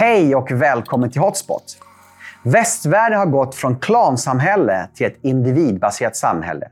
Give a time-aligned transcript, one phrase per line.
[0.00, 1.64] Hej och välkommen till Hotspot.
[2.42, 6.68] Västvärlden har gått från klansamhälle till ett individbaserat samhälle.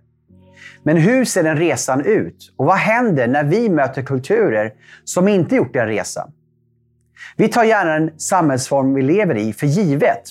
[0.83, 2.55] Men hur ser den resan ut?
[2.57, 4.73] Och vad händer när vi möter kulturer
[5.05, 6.33] som inte gjort den resan?
[7.37, 10.23] Vi tar gärna den samhällsform vi lever i för givet,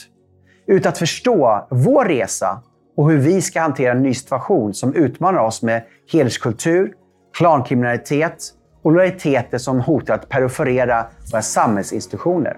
[0.67, 2.61] utan att förstå vår resa
[2.97, 6.93] och hur vi ska hantera en ny situation som utmanar oss med hederskultur,
[7.37, 8.37] klankriminalitet
[8.83, 12.57] och lojaliteter som hotar att perforera våra samhällsinstitutioner.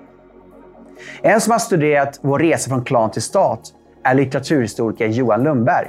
[1.22, 3.62] En som har studerat vår resa från klan till stat
[4.04, 5.88] är litteraturhistoriker Johan Lundberg.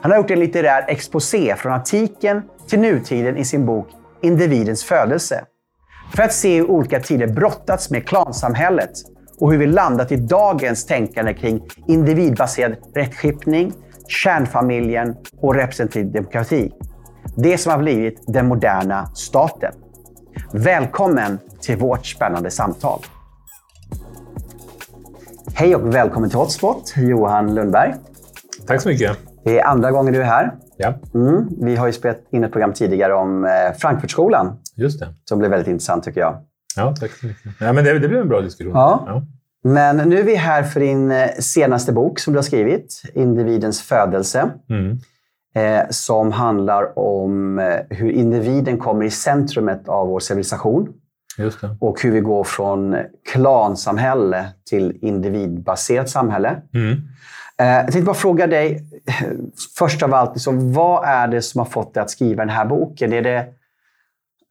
[0.00, 3.88] Han har gjort en litterär exposé från antiken till nutiden i sin bok
[4.22, 5.44] Individens födelse.
[6.14, 8.90] För att se hur olika tider brottats med klansamhället
[9.38, 13.72] och hur vi landat i dagens tänkande kring individbaserad rättskipning,
[14.08, 16.72] kärnfamiljen och representativ demokrati.
[17.36, 19.72] Det som har blivit den moderna staten.
[20.52, 23.00] Välkommen till vårt spännande samtal.
[25.54, 27.94] Hej och välkommen till Hotspot, Johan Lundberg.
[28.66, 29.18] Tack så mycket.
[29.44, 30.54] Det är andra gången du är här.
[30.76, 30.94] Ja.
[31.14, 31.48] Mm.
[31.60, 34.58] Vi har ju spelat in ett program tidigare om eh, Frankfurtskolan.
[34.74, 35.08] Just det.
[35.24, 36.36] Som blev väldigt intressant tycker jag.
[36.76, 37.52] Ja, tack så mycket.
[37.60, 38.72] Ja, men det, det blev en bra diskussion.
[38.74, 39.04] Ja.
[39.06, 39.22] ja.
[39.64, 43.82] Men nu är vi här för din eh, senaste bok som du har skrivit, Individens
[43.82, 44.50] födelse.
[44.70, 44.98] Mm.
[45.54, 50.88] Eh, som handlar om eh, hur individen kommer i centrumet av vår civilisation.
[51.80, 52.96] Och hur vi går från
[53.32, 56.62] klansamhälle till individbaserat samhälle.
[56.74, 56.92] Mm.
[57.58, 58.84] Eh, jag tänkte bara fråga dig,
[59.78, 62.64] först av allt, liksom, vad är det som har fått dig att skriva den här
[62.64, 63.12] boken?
[63.12, 63.46] Är det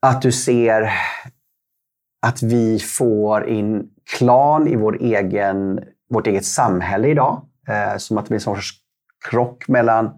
[0.02, 0.90] att du ser
[2.26, 7.42] att vi får in klan i vår egen, vårt eget samhälle idag?
[7.68, 8.70] Eh, som att det blir en sorts
[9.30, 10.10] krock mellan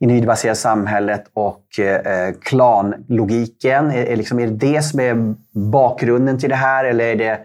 [0.00, 3.90] individbaserade samhället och eh, klanlogiken?
[3.90, 5.34] Är, är, liksom, är det det som är
[5.70, 6.84] bakgrunden till det här?
[6.84, 7.40] Eller är det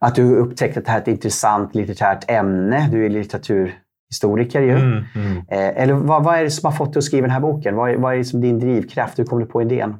[0.00, 2.88] att du upptäckt att det här är ett intressant litterärt ämne?
[2.92, 4.76] Du är litteraturhistoriker ju.
[4.76, 5.36] Mm, mm.
[5.36, 7.76] Eh, eller vad, vad, är det som har fått dig att skriva den här boken?
[7.76, 9.18] Vad, vad är liksom din drivkraft?
[9.18, 9.96] Hur kom du på idén?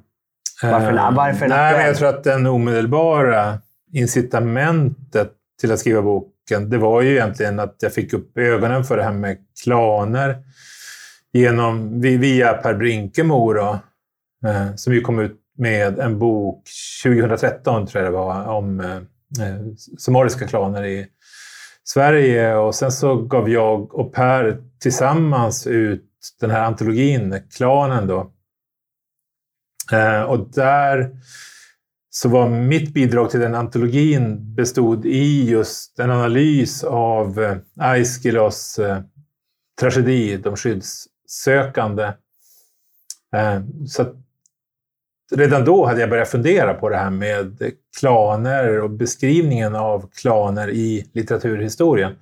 [0.62, 3.58] Varför, uh, varför nej, men Jag tror att den omedelbara
[3.92, 8.96] incitamentet till att skriva boken, det var ju egentligen att jag fick upp ögonen för
[8.96, 10.36] det här med klaner
[11.32, 13.78] genom, via Per Brinkemo då,
[14.46, 16.64] eh, som ju kom ut med en bok
[17.04, 18.96] 2013, tror jag det var, om eh,
[19.46, 19.60] eh
[19.98, 21.06] somaliska klaner i
[21.84, 22.54] Sverige.
[22.54, 26.04] Och sen så gav jag och Per tillsammans ut
[26.40, 28.06] den här antologin, Klanen.
[28.06, 28.32] Då.
[29.92, 31.10] Eh, och där
[32.10, 38.80] så var mitt bidrag till den antologin bestod i just en analys av eh, Aiskilos
[39.80, 42.12] tragedi, de skydds sökande.
[43.34, 44.06] Eh, så
[45.34, 50.70] redan då hade jag börjat fundera på det här med klaner och beskrivningen av klaner
[50.70, 52.12] i litteraturhistorien.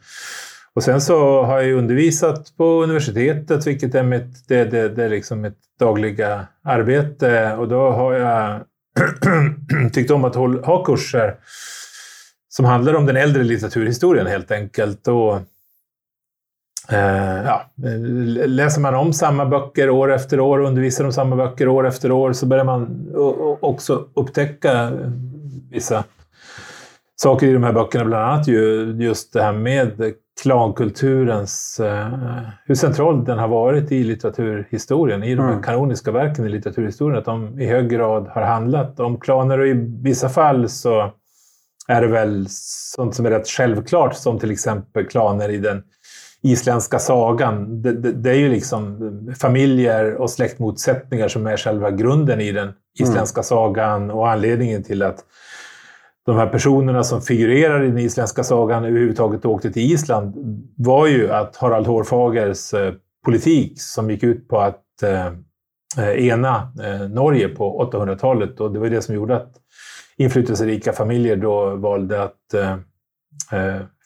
[0.75, 5.09] Och sen så har jag undervisat på universitetet, vilket är mitt, det, det, det är
[5.09, 7.55] liksom mitt dagliga arbete.
[7.55, 8.61] Och då har jag
[9.93, 10.35] tyckt om att
[10.67, 11.37] ha kurser
[12.49, 15.09] som handlar om den äldre litteraturhistorien helt enkelt.
[15.09, 15.41] Och
[17.45, 17.63] ja,
[18.47, 22.13] läser man om samma böcker år efter år och undervisar om samma böcker år efter
[22.13, 23.09] år så börjar man
[23.61, 24.93] också upptäcka
[25.71, 26.05] vissa
[27.17, 28.05] saker i de här böckerna.
[28.05, 32.09] Bland annat ju just det här med klankulturens, eh,
[32.65, 35.63] hur central den har varit i litteraturhistorien, i de här mm.
[35.63, 37.19] kanoniska verken i litteraturhistorien.
[37.19, 41.13] Att de i hög grad har handlat om klaner och i vissa fall så
[41.89, 45.83] är det väl sånt som är rätt självklart, som till exempel klaner i den
[46.47, 52.41] isländska sagan, det, det, det, är ju liksom familjer och släktmotsättningar som är själva grunden
[52.41, 53.45] i den isländska mm.
[53.45, 55.25] sagan och anledningen till att
[56.27, 60.35] de här personerna som figurerar i den isländska sagan överhuvudtaget åkte till Island
[60.77, 65.27] var ju att Harald Hårfagers eh, politik som gick ut på att eh,
[65.99, 66.73] eh ena
[67.11, 69.53] Norge på 800-talet och det var det som gjorde att
[70.17, 72.55] inflytelserika familjer då valde att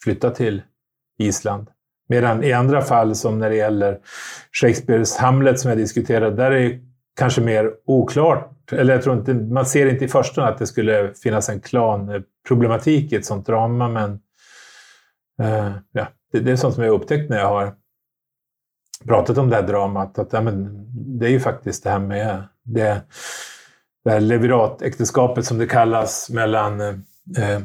[0.04, 0.62] flytta till
[1.18, 1.68] Island.
[2.10, 3.98] Medan i andra fall, som när det gäller
[4.52, 6.78] Shakespeares Hamlet som jag diskuterade, där är det
[7.16, 8.72] kanske mer oklart.
[8.72, 13.12] Eller jag tror inte, man ser inte i första att det skulle finnas en klanproblematik
[13.12, 14.10] i ett sånt drama, men
[15.42, 17.74] eh, ja, det, det, är sånt som jag upptäckt när jag har
[19.06, 20.18] pratat om det här dramat.
[20.18, 20.86] Att, ja, men,
[21.18, 23.02] det är ju faktiskt det här med det,
[24.04, 27.04] det här leviratäktenskapet som det kallas mellan
[27.38, 27.60] Eh, eh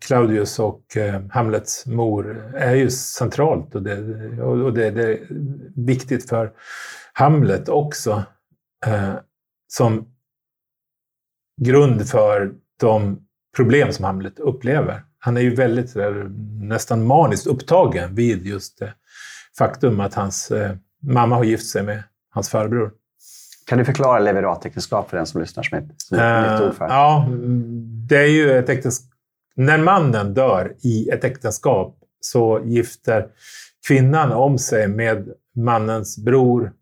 [0.00, 3.96] Claudius och eh, Hamlets mor är ju centralt och det,
[4.42, 5.18] och det, det är
[5.76, 6.52] viktigt för
[7.12, 8.22] Hamlet också
[8.86, 9.14] eh,
[9.68, 10.08] som
[11.60, 13.18] grund för de
[13.56, 15.02] problem som Hamlet upplever.
[15.18, 15.94] Han är ju väldigt
[16.60, 18.94] nästan maniskt upptagen vid just det
[19.58, 22.92] faktum att hans eh, mamma har gift sig med hans farbror.
[23.66, 26.84] Kan du förklara leveratäktenskap för den som lyssnar som ett, som ett nytt ord för?
[26.84, 27.28] Eh, ja,
[28.08, 29.07] det är ju ett äktenskap.
[29.58, 33.26] När mannen dör i ett äktenskap så gifter
[33.88, 36.72] kvinnan om sig med mannens bror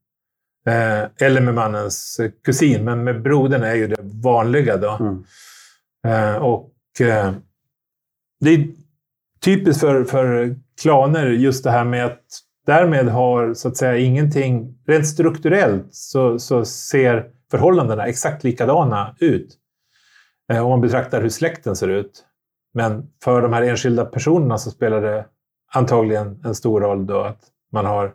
[0.66, 2.84] eh, eller med mannens kusin.
[2.84, 4.76] Men med brodern är ju det vanliga.
[4.76, 4.90] då.
[5.00, 5.24] Mm.
[6.06, 7.32] Eh, och eh,
[8.40, 8.68] Det är
[9.40, 12.24] typiskt för, för klaner just det här med att
[12.66, 14.78] därmed har så att säga ingenting...
[14.86, 19.56] Rent strukturellt så, så ser förhållandena exakt likadana ut.
[20.52, 22.24] Eh, om man betraktar hur släkten ser ut.
[22.76, 25.24] Men för de här enskilda personerna så spelar det
[25.72, 27.40] antagligen en stor roll då att
[27.72, 28.12] man har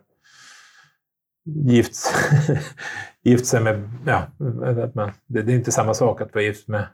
[1.44, 1.96] gift,
[3.24, 3.90] gift sig med...
[4.06, 4.22] Ja,
[4.84, 6.86] att man, det, det är inte samma sak att vara gift med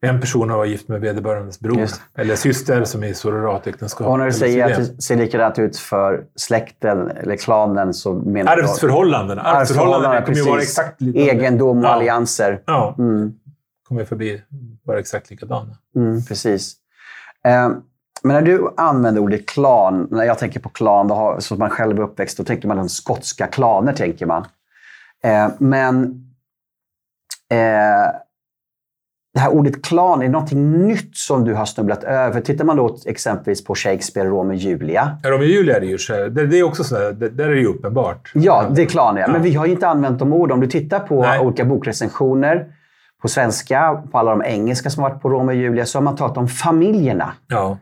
[0.00, 4.06] en person har varit gift med vederbörandes bror eller syster som är i surrogatäktenskap.
[4.06, 8.56] Och när du säger att det ser likadant ut för släkten eller klanen så menar
[8.56, 8.62] du...
[8.62, 9.38] Arvsförhållanden.
[9.38, 11.30] Arvsförhållanden kommer ju vara exakt likadana.
[11.30, 12.62] Egendom och allianser.
[12.66, 13.32] Ja, Mm.
[13.88, 14.42] Kommer förbi
[14.84, 15.76] vara exakt likadana.
[15.96, 16.76] Mm, precis.
[17.44, 17.70] Eh,
[18.22, 21.70] men när du använder ordet klan, när jag tänker på klan, då har, så man
[21.70, 23.92] själv är uppväxt, då tänker man om skotska klaner.
[23.92, 24.46] tänker man.
[25.24, 26.04] Eh, men
[27.50, 28.12] eh,
[29.34, 32.40] det här ordet klan, är någonting nytt som du har snubblat över?
[32.40, 35.18] Tittar man då exempelvis på Shakespeare, Romeo och Julia.
[35.22, 35.98] Romeo och Julia är det ju
[36.30, 38.30] det, det är också så där, det, där är det ju uppenbart.
[38.34, 39.22] Ja, det är klan ja.
[39.22, 39.32] Ja.
[39.32, 40.54] Men vi har ju inte använt de orden.
[40.54, 41.40] Om du tittar på Nej.
[41.40, 42.66] olika bokrecensioner
[43.26, 46.16] på svenska, på alla de engelska som varit på Romeo och Julia, så har man
[46.16, 47.32] talat om familjerna.
[47.48, 47.78] Ja,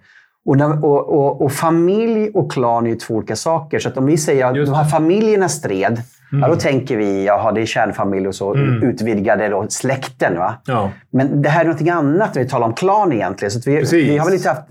[0.46, 3.79] Och, och, och, och familj och klan är ju två olika saker.
[3.79, 6.02] Så att om vi säger att de här familjerna stred,
[6.32, 8.82] ja, då tänker vi jaha, det är kärnfamilj och så Mm.
[8.82, 10.38] utvidgade då släkten.
[10.38, 10.55] Va?
[10.67, 10.91] ja.
[11.11, 13.50] Men det här är någonting annat när vi talar om klan egentligen.
[13.50, 14.62] Så att vi, vi har väl inte haft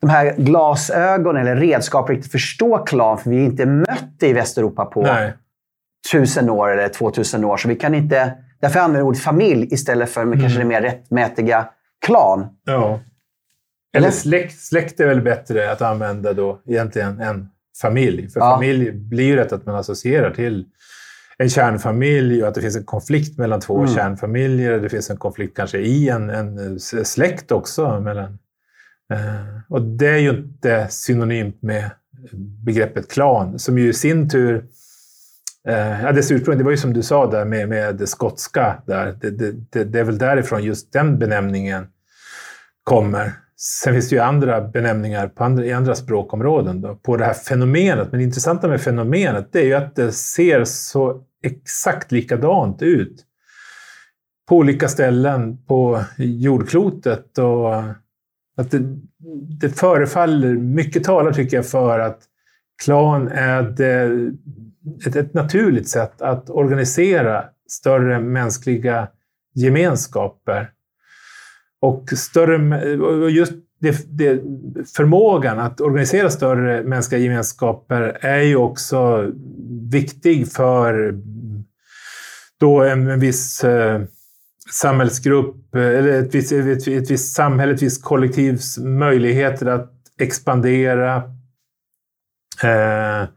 [0.00, 4.28] de här glasögonen eller redskap att riktigt förstå klan, för vi har inte mött det
[4.28, 5.32] i Västeuropa på Nej.
[6.12, 7.56] tusen år eller 2000 år.
[7.56, 8.32] Så vi kan inte...
[8.60, 10.40] Därför använder vi ordet familj istället för Mm.
[10.40, 11.68] kanske det mer rättmätiga
[12.06, 12.46] klan.
[12.64, 13.00] Ja.
[13.96, 14.06] Eller?
[14.06, 17.48] Eller släkt, släkt är väl bättre att använda då egentligen än
[17.82, 18.28] familj.
[18.30, 18.54] För Ja.
[18.54, 20.66] familj blir ju rätt att man associerar till
[21.38, 23.94] en kärnfamilj och att det finns en konflikt mellan två Mm.
[23.94, 24.80] kärnfamiljer.
[24.80, 28.00] Det finns en konflikt kanske i en, en s- släkt också.
[28.00, 28.38] Mellan,
[29.12, 31.90] eh, och det är ju inte synonymt med
[32.64, 34.62] begreppet klan, som ju i sin tur Eh,
[35.68, 38.82] Eh, ja, dess ursprung, det var ju som du sa där med, med det skotska.
[38.86, 39.16] Där.
[39.20, 41.86] Det, det, det, det är väl därifrån just den benämningen
[42.84, 43.32] kommer.
[43.56, 47.34] Sen finns det ju andra benämningar på andra, i andra språkområden då, på det här
[47.34, 48.08] fenomenet.
[48.10, 53.24] Men det intressanta med fenomenet det är ju att det ser så exakt likadant ut
[54.48, 57.38] på olika ställen på jordklotet.
[57.38, 57.74] Och
[58.56, 58.82] att det,
[59.60, 62.20] det förefaller, mycket talar tycker jag för att
[62.84, 64.10] klan är det,
[65.06, 69.08] ett, ett naturligt sätt att organisera större mänskliga
[69.54, 70.70] gemenskaper.
[71.80, 72.84] Och, större,
[73.30, 74.42] just det, det,
[74.96, 79.32] förmågan att organisera större mänskliga gemenskaper är ju också
[79.90, 81.14] viktig för
[82.60, 84.02] då en, en viss eh,
[84.70, 91.16] samhällsgrupp, eller ett visst, ett, ett visst samhälle, ett visst kollektivs möjligheter att expandera.
[92.62, 93.28] Eh,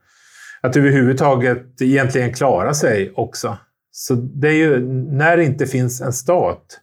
[0.61, 3.57] att överhuvudtaget egentligen klara sig också.
[3.91, 6.79] Så det är ju, när det inte finns en stat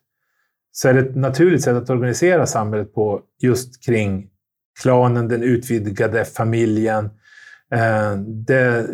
[0.73, 4.31] så är det ett naturligt sätt att organisera samhället på just kring
[4.83, 7.05] klanen, den utvidgade familjen.
[7.75, 8.87] Eh, det,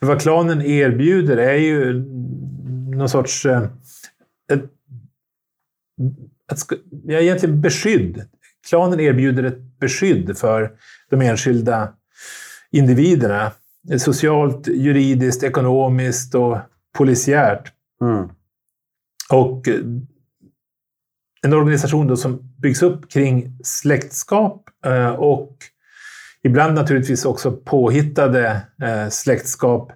[0.00, 2.04] vad klanen erbjuder är ju
[2.96, 3.46] någon sorts...
[3.46, 3.62] Eh,
[4.52, 4.64] ett,
[6.52, 8.24] ett, ja, egentligen beskydd.
[8.68, 10.72] Klanen erbjuder ett beskydd för
[11.10, 11.92] de enskilda
[12.72, 13.52] individerna.
[13.98, 16.58] Socialt, juridiskt, ekonomiskt och
[16.96, 17.72] polisiärt.
[18.00, 18.28] Mm.
[19.30, 19.80] Och eh,
[21.42, 25.56] en organisation som byggs upp kring släktskap eh, och
[26.42, 29.92] ibland naturligtvis också påhittade eh, släktskap.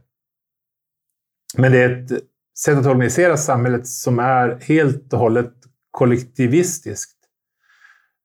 [1.56, 2.10] Men det är ett
[2.58, 5.52] sätt att organisera samhället som är helt och hållet
[5.90, 7.21] kollektivistiskt.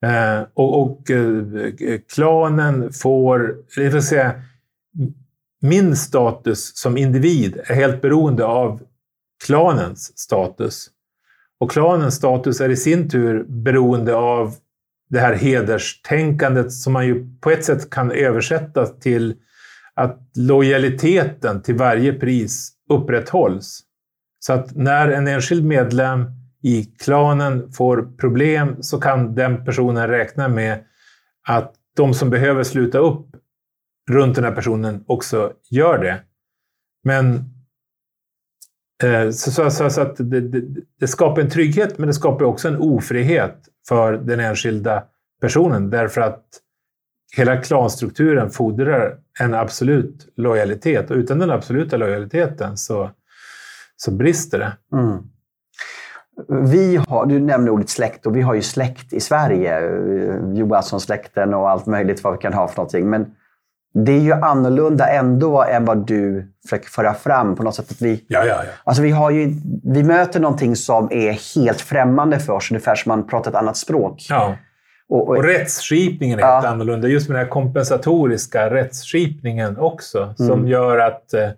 [0.06, 4.42] Eh, och och eh, eh klanen får, det vill säga,
[5.62, 8.82] min status som individ är helt beroende av
[9.46, 10.90] klanens status.
[11.60, 14.56] Och klanens status är i sin tur beroende av
[15.10, 19.36] det här hederstänkandet som man ju på ett sätt kan översätta till
[19.94, 23.84] att lojaliteten till varje pris upprätthålls.
[24.40, 26.26] Så att när en enskild medlem
[26.64, 30.84] i klanen får problem så kan den personen räkna med
[31.48, 33.28] att de som behöver sluta upp
[34.10, 36.22] runt den här personen också gör det.
[37.04, 37.36] Men
[39.04, 40.64] eh, så, så, så, så, att det, det,
[41.00, 45.04] det, skapar en trygghet, men det skapar också en ofrihet för den enskilda
[45.42, 45.90] personen.
[45.90, 46.46] Därför att
[47.38, 51.12] hela klanstrukturen fordrar en absolut lojalitet.
[51.12, 53.12] Och utan den absoluta lojaliteten så,
[53.96, 54.98] så brister det.
[54.98, 55.24] Mm.
[56.48, 59.82] Vi har, du nämnde ordet släkt och vi har ju släkt i Sverige.
[60.54, 63.10] Johansson-släkten och allt möjligt vad vi kan ha för någonting.
[63.10, 63.26] Men
[63.94, 67.92] det är ju annorlunda ändå än vad du försöker föra fram på något sätt.
[67.92, 68.72] Att vi, ja, ja, ja.
[68.84, 69.54] Alltså vi, har ju,
[69.84, 73.78] vi möter någonting som är helt främmande för oss, ungefär som man pratar ett annat
[73.78, 74.26] språk.
[74.30, 74.56] Ja.
[75.10, 76.54] Och, och, och rättsskipningen är ja.
[76.54, 77.08] helt annorlunda.
[77.08, 80.68] Just med den här kompensatoriska rättsskipningen också, som mm.
[80.68, 81.50] gör att eh,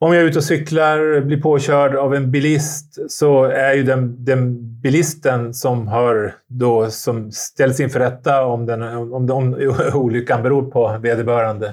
[0.00, 4.24] om jag är ute och cyklar, blir påkörd av en bilist, så är ju den,
[4.24, 10.70] den bilisten som, har då, som ställs inför rätta om, den, om, om olyckan beror
[10.70, 11.66] på vederbörande.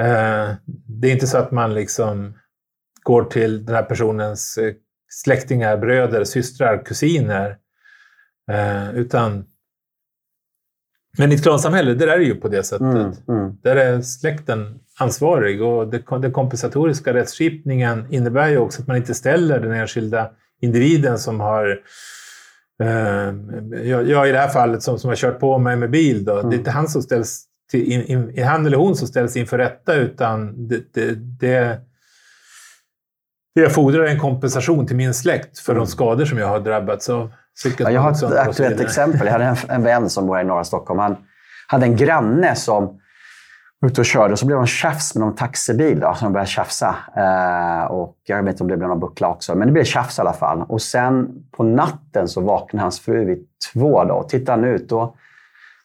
[0.00, 0.50] Eh,
[0.86, 2.34] det är inte så att man liksom
[3.02, 4.72] går till den här personens eh,
[5.08, 7.56] släktingar, bröder, systrar, kusiner.
[8.50, 9.44] Eh, utan
[11.18, 12.80] men i ett klansamhälle, där är det ju på det sättet.
[12.80, 13.56] Mm, mm.
[13.62, 15.88] Där är släkten ansvarig och
[16.20, 20.30] den kompensatoriska rättsskipningen innebär ju också att man inte ställer den enskilda
[20.60, 21.80] individen som har
[22.82, 23.34] eh,
[23.88, 26.50] jag, i det här fallet som, som har kört på mig med bil, då, mm.
[26.50, 29.58] det är inte han som ställs till, in, in, han eller hon som ställs inför
[29.58, 31.80] rätta utan det, det, det,
[33.54, 35.86] det fordrar en kompensation till min släkt för de mm.
[35.86, 37.32] skador som jag har drabbats av.
[37.78, 39.26] Ja, jag har ett aktuellt exempel.
[39.26, 41.00] Jag hade en, en vän som bor i norra Stockholm.
[41.00, 41.16] Han
[41.68, 42.99] hade en granne som
[43.86, 46.00] ute och körde så blev de tjafs med någon taxibil.
[46.00, 46.96] Då, så de började tjafsa.
[47.16, 50.18] Eh, och jag vet inte om det blev någon buckla också, men det blev tjafs
[50.18, 50.64] i alla fall.
[50.68, 54.04] Och sen på natten så vaknade hans fru vid två.
[54.04, 55.14] Då, och tittade han ut, då,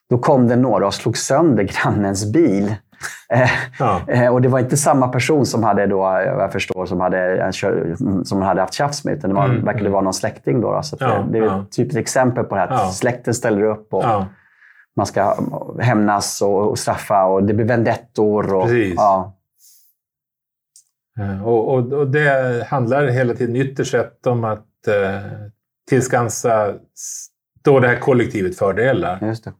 [0.09, 2.75] då kom det några och slog sönder grannens bil.
[3.29, 3.49] Eh,
[3.79, 4.01] ja.
[4.07, 7.51] Eh, och det var inte samma person som hade, då, jag förstår, som hade,
[8.23, 10.61] som hade haft tjafs med, utan det var, mm, verkade vara någon släkting.
[10.61, 11.65] Då, så ja, det, det, är ja.
[11.71, 14.03] typ ett exempel på det här att släkten ställer upp och
[14.95, 15.35] man ska
[15.79, 18.55] hämnas och, och, straffa och det blir vendettor.
[18.55, 18.99] Och, Precis.
[21.19, 25.21] Eh, och, och, och, det handlar hela tiden ytterst sett om att eh,
[25.89, 26.73] tillskansa
[27.63, 29.19] då det här kollektivet fördelar.
[29.21, 29.53] Just det.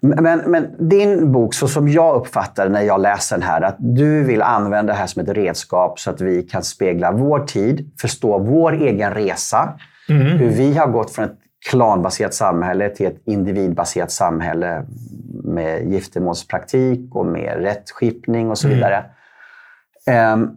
[0.00, 4.24] Men, men, din bok, så som jag uppfattar när jag läser den här, att du
[4.24, 8.38] vill använda det här som ett redskap så att vi kan spegla vår tid, förstå
[8.38, 9.78] vår egen resa,
[10.08, 10.26] mm.
[10.26, 11.38] hur vi har gått från ett
[11.70, 14.86] klanbaserat samhälle till ett individbaserat samhälle
[15.44, 18.76] med giftermålspraktik och med rättskipning och så mm.
[18.76, 19.04] vidare.
[20.06, 20.40] Mm.
[20.40, 20.56] Um,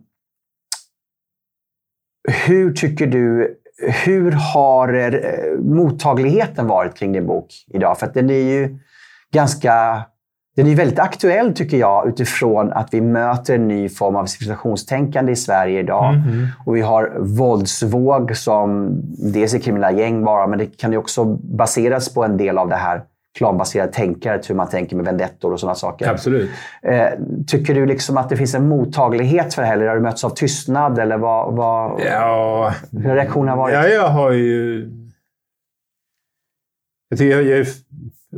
[2.48, 3.58] hur tycker du
[4.06, 8.00] hur har eh, mottagligheten varit kring din bok idag?
[8.00, 8.80] För den är ju
[9.34, 10.06] ganska...
[10.58, 15.32] Den är väldigt aktuell tycker jag utifrån att vi möter en ny form av civilisationstänkande
[15.32, 16.14] i Sverige idag.
[16.14, 16.48] Mm -hmm.
[16.66, 18.90] Och vi har våldsvåg som
[19.34, 22.70] dels är kriminella gäng bara, men det kan ju också baseras på en del av
[22.70, 23.02] det här
[23.38, 26.10] klanbaserade tänkandet, hur man tänker med vendettor och sådana saker.
[26.10, 26.50] Absolut.
[26.82, 27.08] Eh,
[27.48, 30.24] tycker du liksom att det finns en mottaglighet för det här, eller har du mötts
[30.24, 31.00] av tystnad?
[31.00, 33.74] Eller vad, vad, ja, hur har reaktionen varit?
[33.74, 34.90] Ja, jag har ju...
[37.10, 37.66] Jag tycker jag, har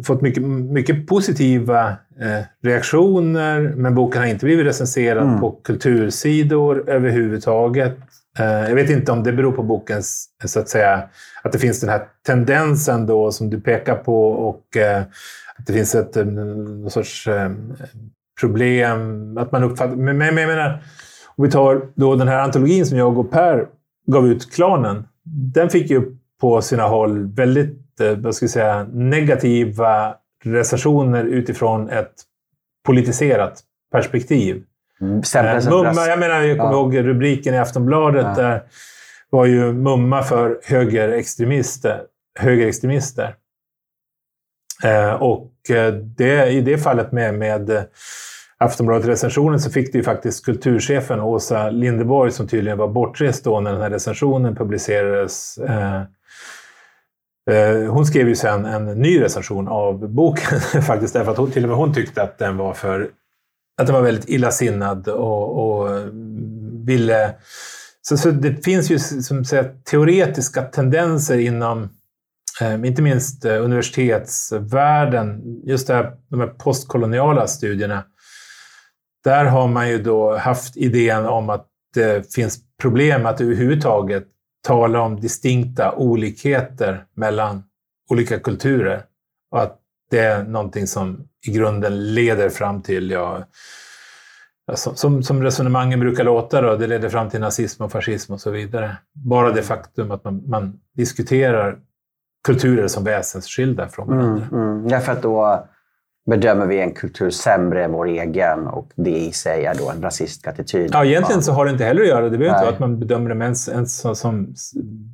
[0.03, 5.39] fått mycket, mycket positiva eh, reaktioner, men boken har inte blivit recenserad mm.
[5.39, 7.97] på kultursidor överhuvudtaget.
[8.39, 11.03] Eh, jag vet inte om det beror på bokens, så att säga,
[11.43, 15.01] att det finns den här tendensen då som du pekar på och eh,
[15.57, 17.27] att det finns ett någon sorts
[18.39, 19.95] problem, att man uppfattar...
[19.95, 20.83] Men, men jag menar,
[21.35, 23.67] om vi tar då den här antologin som jag och Per
[24.07, 25.07] gav ut, Klanen.
[25.53, 32.13] Den fick ju på sina håll väldigt vad ska jag säga, negativa recensioner utifrån ett
[32.85, 34.63] politiserat perspektiv.
[35.01, 36.79] Mm, eh, mumma, jag menar, jag kommer ja.
[36.79, 38.25] ihåg rubriken i Aftonbladet.
[38.25, 38.43] Ja.
[38.43, 38.63] Där
[39.29, 42.01] var ju mumma för högerextremister.
[42.39, 43.35] högerextremister.
[44.83, 47.85] Eh, och eh, det, i det fallet med, med
[48.57, 53.71] Aftonbladet-recensionen så fick det ju faktiskt kulturchefen Åsa Lindeborg, som tydligen var bortrest då när
[53.71, 56.01] den här recensionen publicerades, eh, Eh,
[57.49, 61.63] Eh, hon skrev ju sen en ny recension av boken faktiskt därför att hon, till
[61.63, 63.09] och med hon tyckte att den var för
[63.81, 66.05] att den var väldigt illasinnad och, och eh,
[66.85, 67.35] ville...
[68.01, 71.89] Så, så, det finns ju som säga, teoretiska tendenser inom
[72.61, 78.03] eh, inte minst universitetsvärlden, just det här, de här postkoloniala studierna.
[79.23, 84.23] Där har man ju då haft idén om att det finns problem att överhuvudtaget
[84.61, 87.63] tala om distinkta olikheter mellan
[88.09, 89.03] olika kulturer.
[89.51, 93.43] Och att det är någonting som i grunden leder fram till, ja,
[94.75, 98.51] som, som resonemangen brukar låta, då, det leder fram till nazism och fascism och så
[98.51, 98.97] vidare.
[99.13, 101.79] Bara det faktum att man, man diskuterar
[102.43, 104.47] kulturer som väsensskilda från varandra.
[104.51, 104.87] Mm, mm.
[104.87, 105.67] Därför att då
[106.29, 110.01] bedömer vi en kultur sämre än vår egen och det i sig är då en
[110.01, 110.89] rasistisk attityd.
[110.93, 112.29] Ja, egentligen så har det inte heller att göra.
[112.29, 114.53] Det behöver inte vara att man bedömer det ens, ens som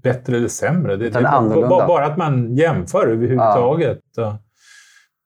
[0.04, 0.96] bättre eller sämre.
[0.96, 4.00] Det, det är bara att man jämför överhuvudtaget.
[4.16, 4.38] Ja.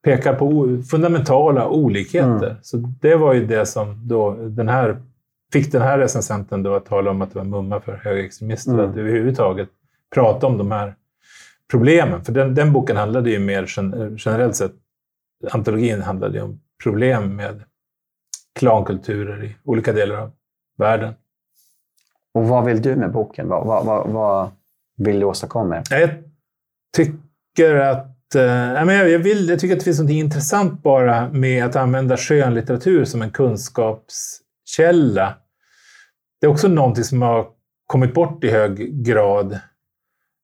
[0.03, 2.49] pekar på fundamentala olikheter.
[2.49, 2.57] Mm.
[2.61, 4.97] Så det var ju det som då den här,
[5.53, 8.73] fick den här recensenten då att tala om att det var mumma för högerextremister.
[8.73, 8.89] Mm.
[8.89, 9.69] Att överhuvudtaget
[10.15, 10.95] prata om de här
[11.71, 12.25] problemen.
[12.25, 13.65] För den, den boken handlade ju mer
[14.17, 14.71] generellt sett
[15.51, 17.63] antologin handlade om problem med
[18.59, 20.31] klankulturer i olika delar av
[20.77, 21.13] världen.
[22.33, 23.47] Och vad vill du med boken?
[23.47, 24.51] Vad, vad, vad, vad
[24.97, 25.83] vill du åstadkomma?
[25.89, 26.09] Jag
[26.95, 31.75] tycker att eh, jag, vill, jag tycker att det finns något intressant bara med att
[31.75, 35.37] använda skönlitteratur som en kunskapskälla.
[36.41, 37.47] Det är också någonting som har
[37.87, 39.53] kommit bort i hög grad.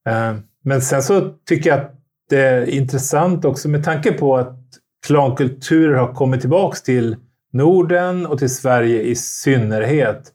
[0.07, 1.91] Eh, men sen så tycker jag att
[2.29, 4.64] det är intressant också med tanke på att
[5.05, 7.15] klankulturer har kommit tillbaks till
[7.53, 10.31] Norden och till Sverige i synnerhet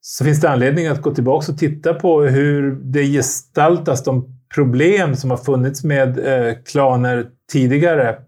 [0.00, 5.16] så finns det anledning att gå tillbaka och titta på hur det gestaltas, de problem
[5.16, 8.18] som har funnits med eh, klaner tidigare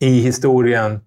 [0.00, 1.00] i historien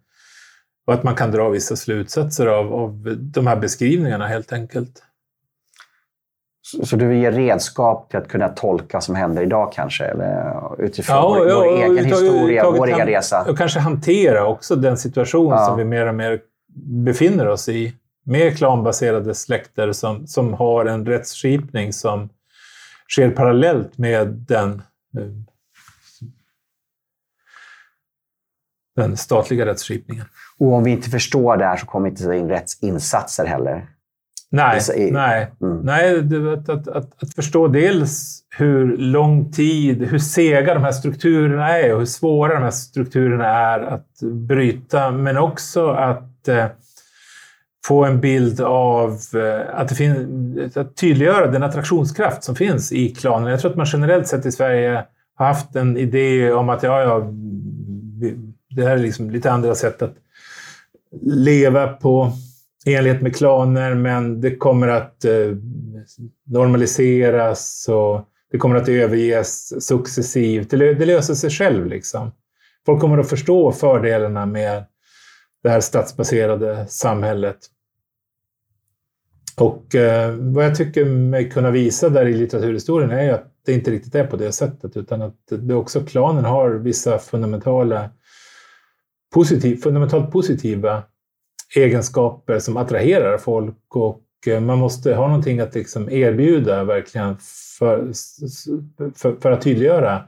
[0.87, 5.03] och att man kan dra vissa slutsatser av, av de här beskrivningarna helt enkelt.
[6.83, 10.05] Så du vill ge redskap till att kunna tolka vad som händer idag kanske?
[10.05, 13.45] Eller utifrån ja, vår, ja, vår egen historia, vår egen resa?
[13.49, 15.65] Och kanske hantera också den situation ja.
[15.65, 16.39] som vi mer och mer
[16.85, 17.93] befinner oss i.
[18.23, 22.29] Med klanbaserade släkter som, som har en rättsskipning som
[23.09, 24.81] sker parallellt med den,
[25.17, 25.27] eh,
[28.95, 30.25] den statliga rättsskipningen.
[30.57, 33.87] Och om vi inte förstår det här så kommer vi inte in rätt insatser heller.
[34.49, 35.51] Nej, är, nej.
[35.61, 35.77] Mm.
[35.77, 36.19] nej
[36.53, 41.93] att, att, att, att, förstå dels hur lång tid, hur sega de här strukturerna är
[41.93, 46.65] och hur svåra de här strukturerna är att bryta, men också att eh,
[47.87, 53.09] få en bild av eh, att, det finns, att tydliggöra den attraktionskraft som finns i
[53.09, 53.51] klanen.
[53.51, 55.05] Jag tror att man generellt sett i Sverige
[55.35, 57.31] har haft en idé om att ja, ja,
[58.69, 60.15] det här är liksom lite andra sätt att
[61.21, 62.31] leva på
[62.95, 65.51] enlighet med klaner, men det kommer att eh,
[66.45, 68.21] normaliseras och
[68.51, 70.69] det kommer att överges successivt.
[70.69, 71.85] Det, det löser sig själv.
[71.85, 72.31] Liksom.
[72.85, 74.83] Folk kommer att förstå fördelarna med
[75.63, 77.57] det här stadsbaserade samhället.
[79.57, 83.91] Och eh, vad jag tycker mig kunna visa där i litteraturhistorien är att det inte
[83.91, 88.09] riktigt är på det sättet, utan att det också klanen har vissa fundamentala
[89.33, 91.03] positiv, fundamentalt positiva
[91.75, 97.37] egenskaper som attraherar folk och eh, man måste ha någonting att liksom erbjuda verkligen
[97.79, 98.11] för,
[99.15, 100.23] för, för att tydliggöra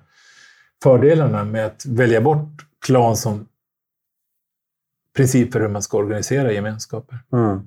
[0.84, 3.48] fördelarna med att välja bort klan som
[5.16, 7.20] princip för hur man ska organisera gemenskaper.
[7.34, 7.60] Mm.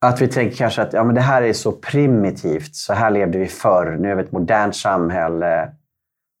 [0.00, 3.38] Att vi tänker kanske att ja, men det här är så primitivt, så här levde
[3.38, 3.96] vi förr.
[4.00, 5.72] Nu är vi ett modernt samhälle,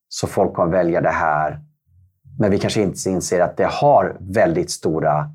[0.08, 1.60] så folk kommer välja det här.
[2.38, 5.30] Men vi kanske inte inser att det har väldigt stora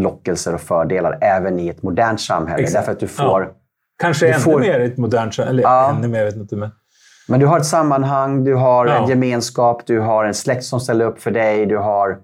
[0.00, 2.62] lockelser och fördelar även i ett modernt samhälle.
[2.62, 2.74] Exakt.
[2.78, 3.42] Därför att du får...
[3.42, 3.50] Ja.
[3.98, 5.62] Kanske ännu får, mer i ett modernt samhälle.
[5.62, 5.90] Ja.
[5.90, 6.56] ännu mer, vet inte.
[6.56, 6.70] Men...
[7.28, 9.02] men du har ett sammanhang, du har ja.
[9.02, 12.18] en gemenskap, du har en släkt som ställer upp för dig, du har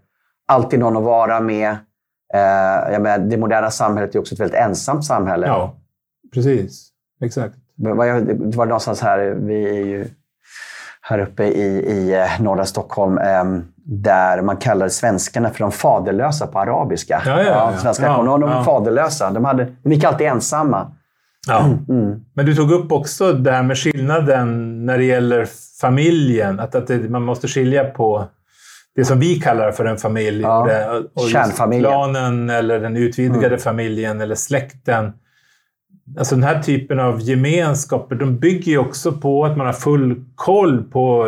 [0.48, 1.70] alltid någon att vara med.
[2.34, 5.46] Eh, jag menar, det moderna samhället är också ett väldigt ensamt samhälle.
[5.46, 5.76] Ja,
[6.34, 6.90] precis.
[7.24, 7.54] Exakt.
[7.74, 10.08] Det var någonstans här, vi är ju
[11.10, 13.18] här uppe i, i eh, norra Stockholm.
[13.18, 13.44] Eh,
[13.84, 17.22] där man kallade svenskarna för de faderlösa på arabiska.
[17.26, 17.94] Ja, ja, ja.
[18.02, 18.64] Ja, de, de ja.
[18.64, 19.30] faderlösa.
[19.30, 20.92] De, hade, de gick alltid ensamma.
[21.48, 21.64] Ja.
[21.88, 22.20] Mm.
[22.34, 25.48] Men du tog upp också det här med skillnaden när det gäller
[25.80, 26.60] familjen.
[26.60, 28.24] Att, att det, man måste skilja på
[28.96, 30.42] det som vi kallar för en familj.
[30.42, 30.68] Ja.
[31.14, 31.92] Och Kärnfamiljen.
[31.92, 33.58] Klanen eller den utvidgade mm.
[33.58, 35.12] familjen eller släkten.
[36.18, 40.24] Alltså den här typen av gemenskaper, de bygger ju också på att man har full
[40.34, 41.26] koll på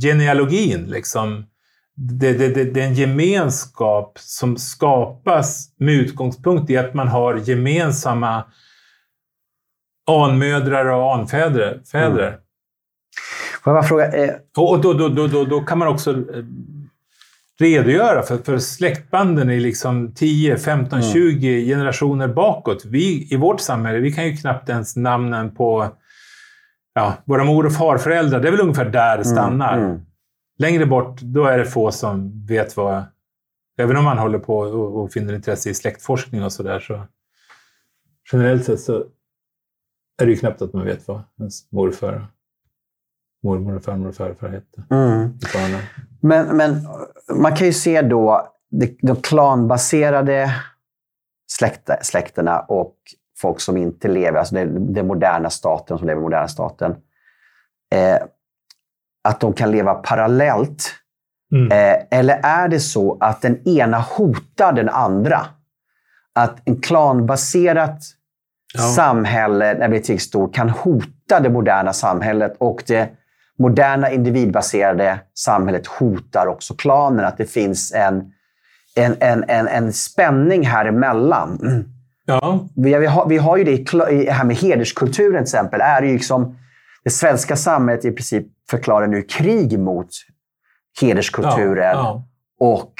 [0.00, 0.86] genealogin.
[0.86, 1.44] Liksom
[1.94, 7.36] det, det, det, det, är en gemenskap som skapas med utgångspunkt i att man har
[7.36, 8.44] gemensamma
[10.10, 11.82] anmödrar och anfäder.
[11.92, 12.28] Fäder.
[12.28, 12.40] Mm.
[13.64, 14.12] Får jag bara fråga?
[14.12, 14.34] Eh...
[14.56, 16.24] Och då, då, då, då, då kan man också...
[17.62, 21.12] Redogöra för, för släktbanden i liksom 10, 15, mm.
[21.12, 22.84] 20 generationer bakåt.
[22.84, 25.88] Vi i vårt samhälle, vi kan ju knappt ens namnen på
[26.94, 28.40] ja, våra mor och farföräldrar.
[28.40, 29.78] Det är väl ungefär där det mm, stannar.
[29.78, 30.00] Mm.
[30.58, 33.04] Längre bort, då är det få som vet vad...
[33.78, 37.02] Även om man håller på och, och finner intresse i släktforskning och sådär, så
[38.32, 39.04] generellt sett så
[40.22, 42.26] är det ju knappt att man vet vad ens morfar,
[43.42, 44.82] mormor och farmor och farfar hette.
[44.90, 45.38] Mm.
[46.22, 46.88] Men, men
[47.34, 50.54] man kan ju se då de, de klanbaserade
[51.52, 52.94] släkte, släkterna och
[53.38, 56.96] folk som inte lever, alltså den moderna staten, som lever i moderna staten.
[57.94, 58.22] Eh,
[59.24, 60.94] att de kan leva parallellt.
[61.54, 61.72] Mm.
[61.72, 65.46] Eh, eller är det så att den ena hotar den andra?
[66.34, 67.98] Att en klanbaserat
[68.74, 68.80] ja.
[68.80, 73.10] samhälle, när det blir tillräckligt stort, kan hota det moderna samhället och det
[73.62, 77.24] moderna individbaserade samhället hotar också klanen.
[77.24, 78.32] Att det finns en,
[78.96, 81.58] en, en, en, en spänning här emellan.
[82.24, 82.68] Ja.
[82.76, 85.80] Vi, vi, har, vi har ju det i, här med hederskulturen till exempel.
[85.80, 86.56] Är det, liksom,
[87.04, 90.08] det svenska samhället i princip förklarar nu krig mot
[91.00, 91.96] hederskulturen.
[91.96, 92.24] Ja,
[92.58, 92.66] ja.
[92.66, 92.92] Och,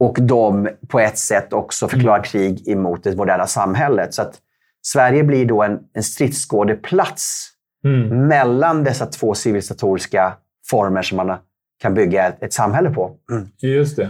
[0.00, 4.14] och de på ett sätt också förklarar krig emot det moderna samhället.
[4.14, 4.34] Så att
[4.82, 7.50] Sverige blir då en, en stridsskådeplats
[7.84, 8.26] mm.
[8.26, 10.36] mellan dessa två civilisatoriska
[10.70, 11.36] former som man
[11.78, 13.16] kan bygga ett, ett samhälle på.
[13.30, 13.48] Mm.
[13.58, 14.08] Just det.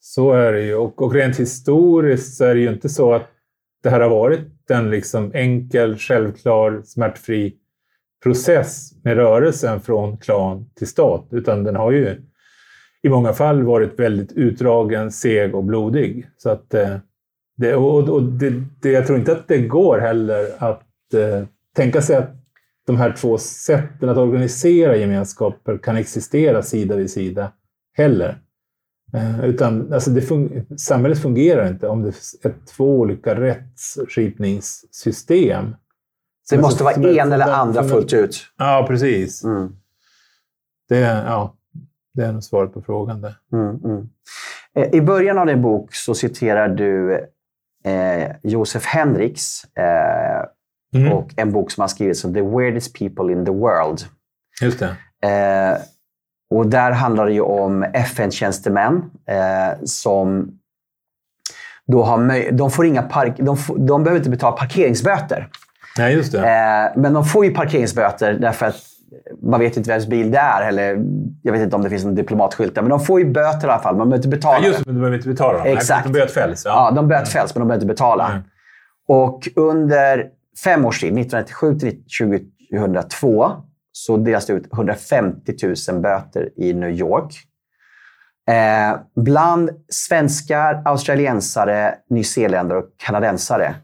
[0.00, 0.74] Så är det ju.
[0.74, 3.28] Och, och rent historiskt så är det ju inte så att
[3.82, 7.54] det här har varit en liksom enkel, självklar, smärtfri
[8.22, 12.16] process med rörelsen från klan till stat, utan den har ju
[13.02, 16.26] i många fall varit väldigt utdragen, seg och blodig.
[16.36, 16.96] Så att, eh,
[17.56, 22.02] det, och, och det, det, jag tror inte att det går heller att eh, tänka
[22.02, 22.30] sig att
[22.86, 27.52] de här två sätten att organisera gemenskaper kan existera sida vid sida
[27.92, 28.38] heller.
[29.14, 32.08] Eh, utan alltså det fun samhället fungerar inte om det
[32.42, 35.76] är två olika rättsskipningssystem.
[36.50, 38.46] det måste vara en eller andra fullt ut?
[38.58, 39.44] Ja, precis.
[39.44, 39.76] Mm.
[40.88, 41.56] Det, ja,
[42.14, 43.20] det är nog svaret på frågan.
[43.20, 43.34] Där.
[43.52, 44.08] Mm, mm.
[44.74, 47.14] Eh, I början av din bok så citerar du
[47.84, 50.44] eh, Josef Henriks eh,
[50.94, 51.12] mm.
[51.12, 54.00] och en bok som han skrivit som The Weirdest People in the World.
[54.62, 54.96] Just det.
[55.28, 55.78] Eh,
[56.50, 60.58] och där handlar det ju om FN-tjänstemän eh, som
[61.86, 65.48] då har de får inga park de, de behöver inte betala parkeringsböter.
[65.98, 66.38] Nej, just det.
[66.38, 68.76] Eh, men de får ju parkeringsböter därför att
[69.42, 70.68] man vet inte vems bil det är.
[70.68, 71.04] Eller,
[71.42, 72.82] jag vet inte om det finns en diplomatskylt där.
[72.82, 73.96] Men de får ju böter i alla fall.
[73.96, 74.58] Man behöver inte betala.
[74.60, 74.84] Ja, just det.
[74.86, 75.64] Men de behöver inte betala.
[75.64, 76.04] Exakt.
[76.04, 76.62] Nej, de bötfälls.
[76.64, 76.70] Ja.
[76.70, 78.28] ja, de bötfälls, men de behöver inte betala.
[78.28, 78.42] Mm.
[79.08, 80.26] Och under
[80.64, 82.04] fem års tid, 1997 till
[82.70, 83.52] 2002,
[83.92, 85.54] så delas det ut 150
[85.90, 87.34] 000 böter i New York.
[88.48, 93.74] Eh, bland svenskar, australiensare, nyzeeländare och kanadensare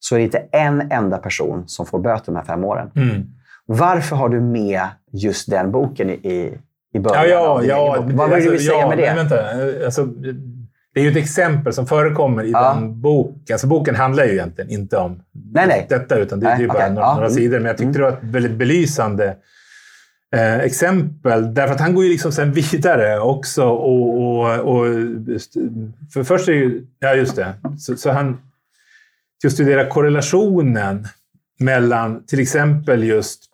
[0.00, 2.90] så är det inte en enda person som får böter de här fem åren.
[2.96, 3.26] Mm.
[3.66, 6.58] Varför har du med just den boken i,
[6.94, 7.28] i början?
[7.28, 9.14] Ja, ja, ja, Vad vill du alltså, säga ja, med det?
[9.14, 10.08] Vänta, alltså,
[10.94, 12.74] det är ju ett exempel som förekommer i ja.
[12.74, 13.54] den boken.
[13.54, 15.22] Alltså, boken handlar ju egentligen inte om
[15.52, 15.86] nej, nej.
[15.88, 16.90] detta, utan det, nej, det är bara okay.
[16.90, 17.14] några, ja.
[17.14, 17.58] några, sidor.
[17.58, 17.92] Men jag tyckte mm.
[17.92, 19.36] det var ett väldigt belysande
[20.34, 21.54] eh, exempel.
[21.54, 23.64] Därför att han går ju liksom sen vidare också.
[23.64, 24.86] Och, och, och
[26.12, 26.86] för först är ju...
[26.98, 27.54] Ja, just det.
[27.78, 28.38] Så, så han
[29.40, 31.08] till att studera korrelationen
[31.60, 33.44] mellan till exempel just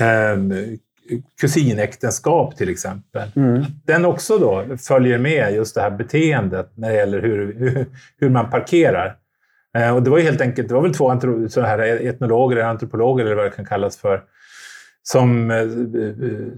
[0.00, 0.36] eh,
[1.40, 3.28] kusinäktenskap till exempel.
[3.36, 3.64] Mm.
[3.84, 7.86] Den också då följer med just det här beteendet när det gäller hur, hur,
[8.18, 9.16] hur man parkerar.
[9.78, 12.66] Eh, och det var ju helt enkelt, det var väl två så här etnologer eller
[12.66, 14.22] antropologer eller vad det kan kallas för,
[15.02, 15.66] som eh,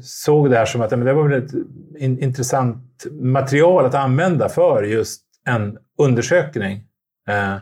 [0.00, 1.52] såg det här som att men det var väl ett
[1.98, 6.84] in, intressant material att använda för just en undersökning.
[7.28, 7.56] Eh,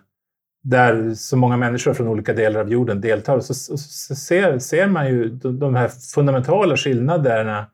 [0.69, 4.87] där så många människor från olika delar av jorden deltar, så, så, så ser, ser,
[4.87, 7.67] man ju de, de här fundamentala skillnaderna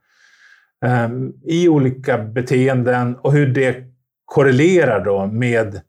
[0.85, 1.09] eh,
[1.45, 3.85] i olika beteenden och hur det
[4.25, 5.81] korrelerar då med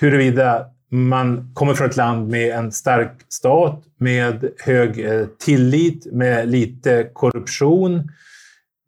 [0.00, 6.48] huruvida man kommer från ett land med en stark stat, med hög eh, tillit, med
[6.48, 8.10] lite korruption,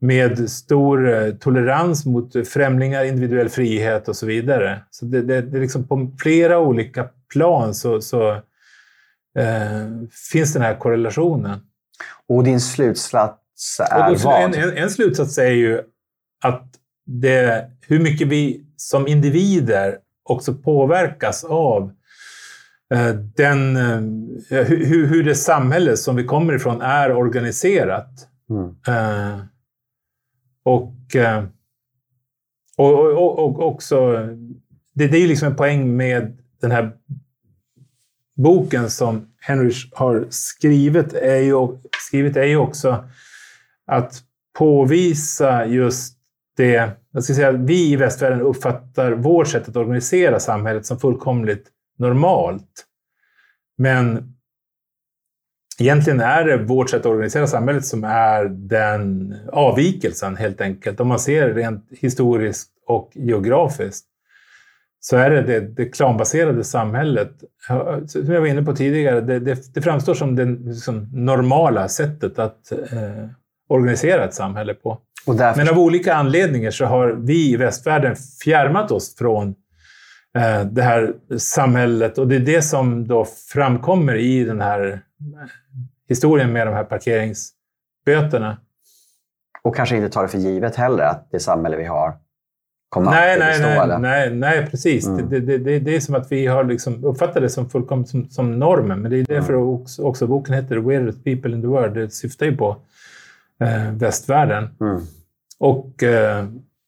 [0.00, 4.80] med stor eh, tolerans mot främlingar, individuell frihet och så vidare.
[4.90, 8.30] Så det, det, det är liksom på flera olika plan så, så
[9.38, 9.88] eh,
[10.32, 11.60] finns den här korrelationen.
[12.28, 14.42] Och din slutsats är då, vad?
[14.42, 15.80] En, en, en, slutsats är ju
[16.44, 16.68] att
[17.06, 21.92] det, hur mycket vi som individer också påverkas av
[22.94, 28.28] eh, den, eh, hur, hur det samhälle som vi kommer ifrån är organiserat.
[28.50, 28.76] Mm.
[28.88, 29.38] Eh,
[30.64, 31.44] Och, eh,
[32.76, 34.12] och, och, och också,
[34.94, 36.92] det, det är ju liksom en poäng med den här
[38.42, 41.78] boken som Henrich har skrivit är ju,
[42.08, 43.04] skrivit är ju också
[43.86, 44.22] att
[44.58, 46.18] påvisa just
[46.56, 51.68] det, jag ska säga, vi i västvärlden uppfattar vårt sätt att organisera samhället som fullkomligt
[51.98, 52.86] normalt.
[53.78, 54.34] Men
[55.78, 61.00] egentligen är det vårt sätt att organisera samhället som är den avvikelsen helt enkelt.
[61.00, 64.06] Om man ser rent historiskt och geografiskt
[65.04, 67.30] så är det det, det klanbaserade samhället,
[68.06, 72.38] som jag var inne på tidigare, det, det, det framstår som det liksom, normala sättet
[72.38, 73.28] att eh,
[73.68, 74.98] organisera ett samhälle på.
[75.26, 75.56] Därför...
[75.56, 79.48] Men av olika anledningar så har vi i västvärlden fjärmat oss från
[80.36, 85.00] eh, det här samhället och det är det som då framkommer i den här
[86.08, 88.56] historien med de här parkeringsböterna.
[89.62, 92.14] Och kanske inte tar det för givet heller att det samhälle vi har
[92.92, 93.86] kommer nej, nej, bestå?
[93.86, 95.06] Nej, nej, nej, precis.
[95.06, 95.30] Mm.
[95.30, 98.30] Det, det, det, det, är som att vi har liksom uppfattat det som fullkomligt som,
[98.30, 99.02] som normen.
[99.02, 99.68] Men det är därför mm.
[99.68, 101.94] också, också boken heter The Weirdest People in the World.
[101.94, 102.76] Det syftar ju på
[103.60, 104.68] eh, västvärlden.
[104.80, 105.00] Mm.
[105.58, 106.46] Och, eh,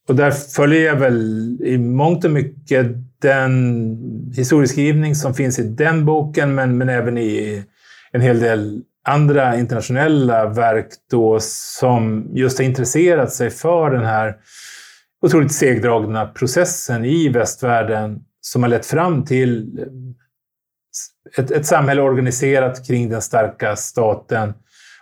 [0.09, 2.87] och där följer jag väl i mångt och mycket
[3.23, 7.65] den historieskrivning som finns i den boken, men, men även i
[8.13, 14.37] en hel del andra internationella verk då som just har intresserat sig för den här
[15.25, 22.87] otroligt segdragna processen i västvärlden som har lett fram till eh, ett, ett samhälle organiserat
[22.87, 24.55] kring den starka staten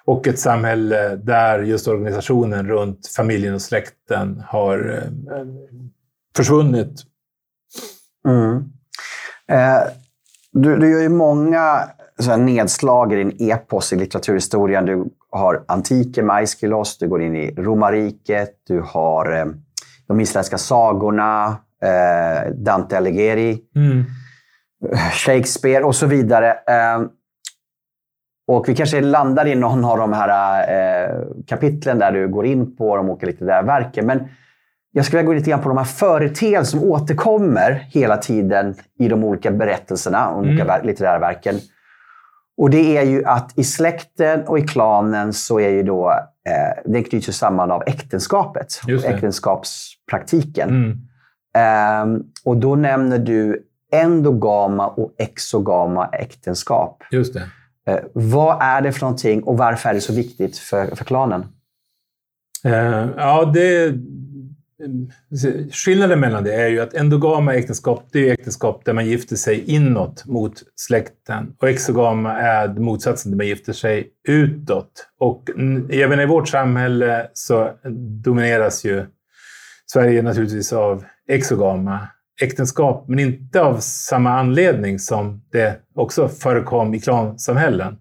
[0.04, 5.46] och ett samhälle där just organisationen runt familjen och släkten har eh,
[6.36, 7.02] försvunnit.
[8.28, 8.56] Mm.
[9.48, 9.88] Eh,
[10.52, 14.86] du, du gör ju många så nedslag i din epos i litteraturhistorien.
[14.86, 19.46] Du har antiken med Aeschylus, du går in i romarriket, du har eh,
[20.12, 24.04] de isländska sagorna, eh, Dante Alighieri, mm.
[25.12, 26.50] Shakespeare och så vidare.
[26.50, 27.02] Eh,
[28.46, 31.10] och vi kanske landar i någon av de här eh,
[31.46, 34.06] kapitlen där du går in på de olika litterära verken.
[34.06, 34.28] Men
[34.92, 39.08] jag skulle vilja gå lite grann på de här företeelser som återkommer hela tiden i
[39.08, 40.86] de olika berättelserna, de olika mm.
[40.86, 41.54] litterära verken.
[42.56, 46.12] Och det är ju att i släkten och i klanen så är ju då,
[46.48, 48.80] eh, den knyts ju samman av äktenskapet.
[49.04, 50.68] Äktenskapspraktiken.
[50.68, 50.98] Mm.
[51.54, 57.02] Eh, och då nämner du endogama och exogama äktenskap.
[57.10, 57.42] Just det.
[57.86, 61.46] Eh, vad är det för någonting och varför är det så viktigt för, för klanen?
[62.64, 63.92] Eh, ja, det,
[65.72, 69.70] Skillnaden mellan det är ju att endogama äktenskap, det är äktenskap där man gifter sig
[69.70, 71.54] inåt mot släkten.
[71.60, 75.06] Och exogama är motsatsen, där man gifter sig utåt.
[75.18, 75.50] Och
[75.90, 77.70] även i vårt samhälle så
[78.24, 79.06] domineras ju
[79.86, 82.08] Sverige naturligtvis av exogama
[82.42, 87.96] äktenskap, men inte av samma anledning som det också förekom i klansamhällen.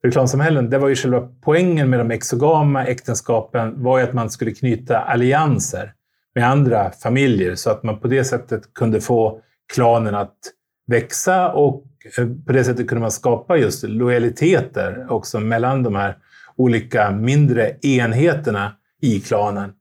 [0.00, 4.12] För i klansamhällen, det var ju själva poängen med de exogama äktenskapen var ju att
[4.12, 5.92] man skulle knyta allianser
[6.34, 9.40] med andra familjer så att man på det sättet kunde få
[9.72, 10.38] klanen att
[10.86, 11.84] växa och
[12.18, 16.18] eh, på det sättet kunde man skapa just lojaliteter också mellan de här
[16.56, 19.72] olika mindre enheterna i klanen.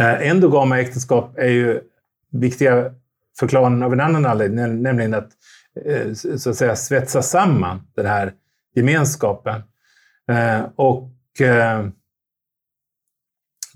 [0.00, 1.80] Eh, Endogama äktenskap är ju
[2.30, 2.94] viktiga
[3.38, 5.30] för klanen av en annan anledning, nämligen att
[5.86, 8.32] eh, så att säga svetsa samman den här
[8.74, 9.62] gemenskapen.
[10.76, 11.10] Och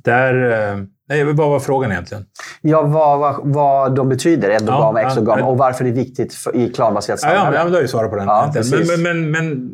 [0.04, 2.24] där Nej, vad var frågan egentligen?
[2.60, 6.34] Ja, vad, vad, vad de betyder, endogama, ja, exogama, ja, och varför det är viktigt
[6.34, 7.56] för, i klanbaserat samhälle.
[7.56, 8.26] Ja, ja, du har ju svarat på den.
[8.26, 9.72] Ja, men, men, men, men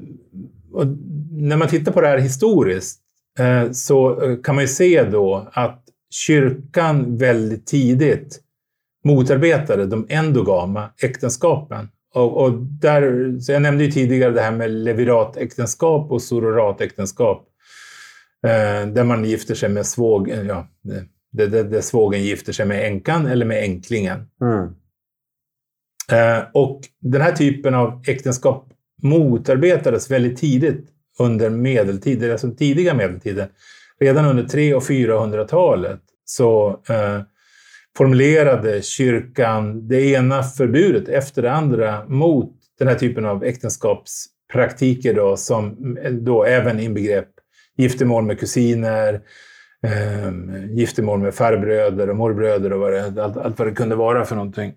[1.31, 3.01] när man tittar på det här historiskt
[3.39, 8.41] eh, så eh, kan man ju se då att kyrkan väldigt tidigt
[9.05, 11.89] motarbetade de endogama äktenskapen.
[12.15, 17.49] Och, och där, så jag nämnde ju tidigare det här med leviratäktenskap och sororatäktenskap.
[18.47, 20.67] Eh, där man gifter sig med svåg, ja,
[21.33, 24.29] där, där, där svågen gifter sig med änkan eller med änklingen.
[24.41, 24.75] Mm.
[26.13, 28.69] Eh, och den här typen av äktenskap
[29.03, 33.49] motarbetades väldigt tidigt under medeltiden, alltså tidiga medeltiden.
[34.01, 37.21] Redan under 300 och 400-talet så eh,
[37.97, 45.37] formulerade kyrkan det ena förbudet efter det andra mot den här typen av äktenskapspraktiker då,
[45.37, 47.29] som då även inbegrep
[47.77, 49.21] giftermål med kusiner,
[49.83, 50.33] eh,
[50.71, 54.37] giftermål med farbröder och morbröder och vad det, allt, allt vad det kunde vara för
[54.37, 54.75] någonting.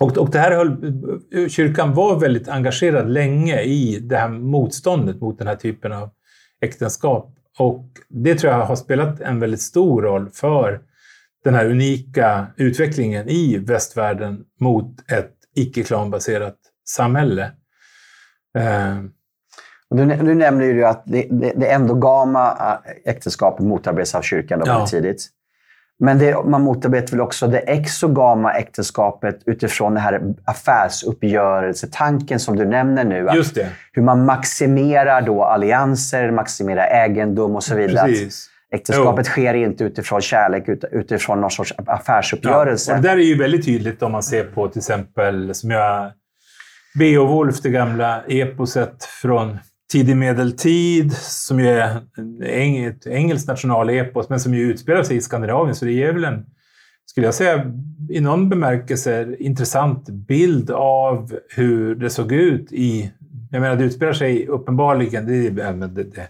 [0.00, 5.38] Och, och det här höll, kyrkan var väldigt engagerad länge i det här motståndet mot
[5.38, 6.10] den här typen av
[6.60, 7.36] äktenskap.
[7.58, 10.80] Och det tror jag har spelat en väldigt stor roll för
[11.44, 16.56] den här unika utvecklingen i västvärlden mot ett icke-klanbaserat
[16.88, 17.52] samhälle.
[18.58, 18.96] Eh.
[19.94, 22.56] Du, du nämner ju att det, det, det endogama
[23.04, 24.86] äh, äktenskapet motarbetas av kyrkan då ja.
[24.86, 25.28] tidigt.
[25.98, 32.64] Men det, man motarbetar väl också det exogama äktenskapet utifrån den här affärsuppgörelsetanken som du
[32.64, 33.28] nämner nu.
[33.34, 33.68] Just det.
[33.92, 38.06] Hur man maximerar då allianser, maximerar egendom och så vidare.
[38.06, 38.46] Precis.
[38.74, 39.30] Äktenskapet jo.
[39.30, 42.92] sker inte utifrån kärlek, utifrån någon sorts affärsuppgörelse.
[42.92, 45.70] Ja, och det där är ju väldigt tydligt om man ser på till exempel, som
[45.70, 46.12] jag
[46.98, 49.58] Beowulf, det gamla eposet från
[49.90, 55.74] tidig medeltid, som ju är ett engelskt nationalepos, men som ju utspelar sig i Skandinavien.
[55.74, 56.46] Så det ger väl en,
[57.06, 57.72] skulle jag säga,
[58.10, 63.12] i någon bemärkelse intressant bild av hur det såg ut i...
[63.50, 65.26] Jag menar, det utspelar sig uppenbarligen...
[65.26, 66.28] Det, det, det,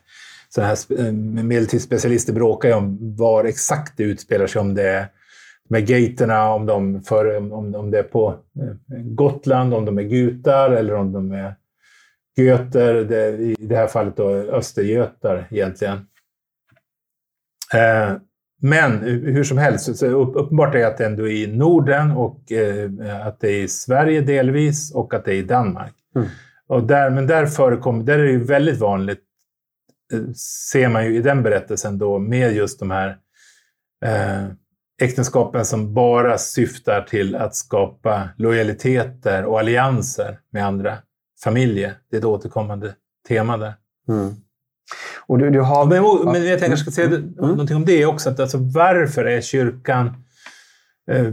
[0.48, 4.60] så här eh, medeltidsspecialister bråkar ju om var exakt det utspelar sig.
[4.60, 5.06] Om det är
[5.68, 8.28] med gaterna, om, de för, om, om det är på
[8.60, 11.54] eh, Gotland, om de är gutar eller om de är
[12.44, 15.98] göter, det, i det här fallet då östergötar egentligen.
[17.74, 18.16] Eh,
[18.62, 23.26] men hur som helst, så uppenbart är att det ändå är i Norden och eh,
[23.26, 25.94] att det är i Sverige delvis och att det är i Danmark.
[26.16, 26.28] Mm.
[26.66, 29.24] Och där, men där förekommer, där är det ju väldigt vanligt,
[30.12, 30.32] eh,
[30.70, 33.16] ser man ju i den berättelsen då, med just de här
[34.04, 34.46] eh,
[35.02, 40.98] äktenskapen som bara syftar till att skapa lojaliteter och allianser med andra
[41.42, 41.94] familjer.
[42.10, 42.94] Det är ett återkommande
[43.28, 43.74] tema där.
[44.08, 44.34] Mm.
[45.26, 45.86] Och du, du har...
[45.86, 47.34] men, men jag tänker, jag ska säga mm.
[47.38, 48.30] någonting om det också.
[48.30, 50.24] Att alltså, varför är kyrkan
[51.10, 51.32] eh,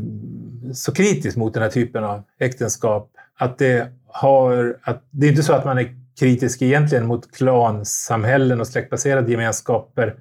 [0.73, 3.11] så kritisk mot den här typen av äktenskap?
[3.39, 8.59] Att det, har, att, det är inte så att man är kritisk egentligen mot klansamhällen
[8.59, 10.15] och släktbaserade gemenskaper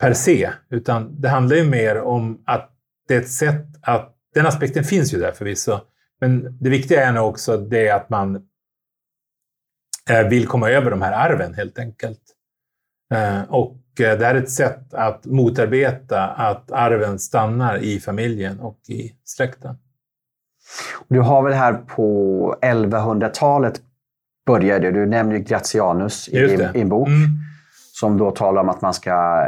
[0.00, 2.70] per se, utan det handlar ju mer om att
[3.08, 4.14] det är ett sätt att...
[4.34, 5.78] Den aspekten finns ju där förvisso,
[6.20, 8.42] men det viktiga är nog också det att man
[10.28, 12.20] vill komma över de här arven helt enkelt.
[13.14, 18.60] Eh, och eh, det här är ett sätt att motarbeta att arven stannar i familjen
[18.60, 19.76] och i släkten.
[21.08, 23.80] Du har väl här på 1100-talet
[24.46, 27.28] började, du nämner Gratianus i din bok, mm.
[27.92, 29.44] som då talar om att man ska,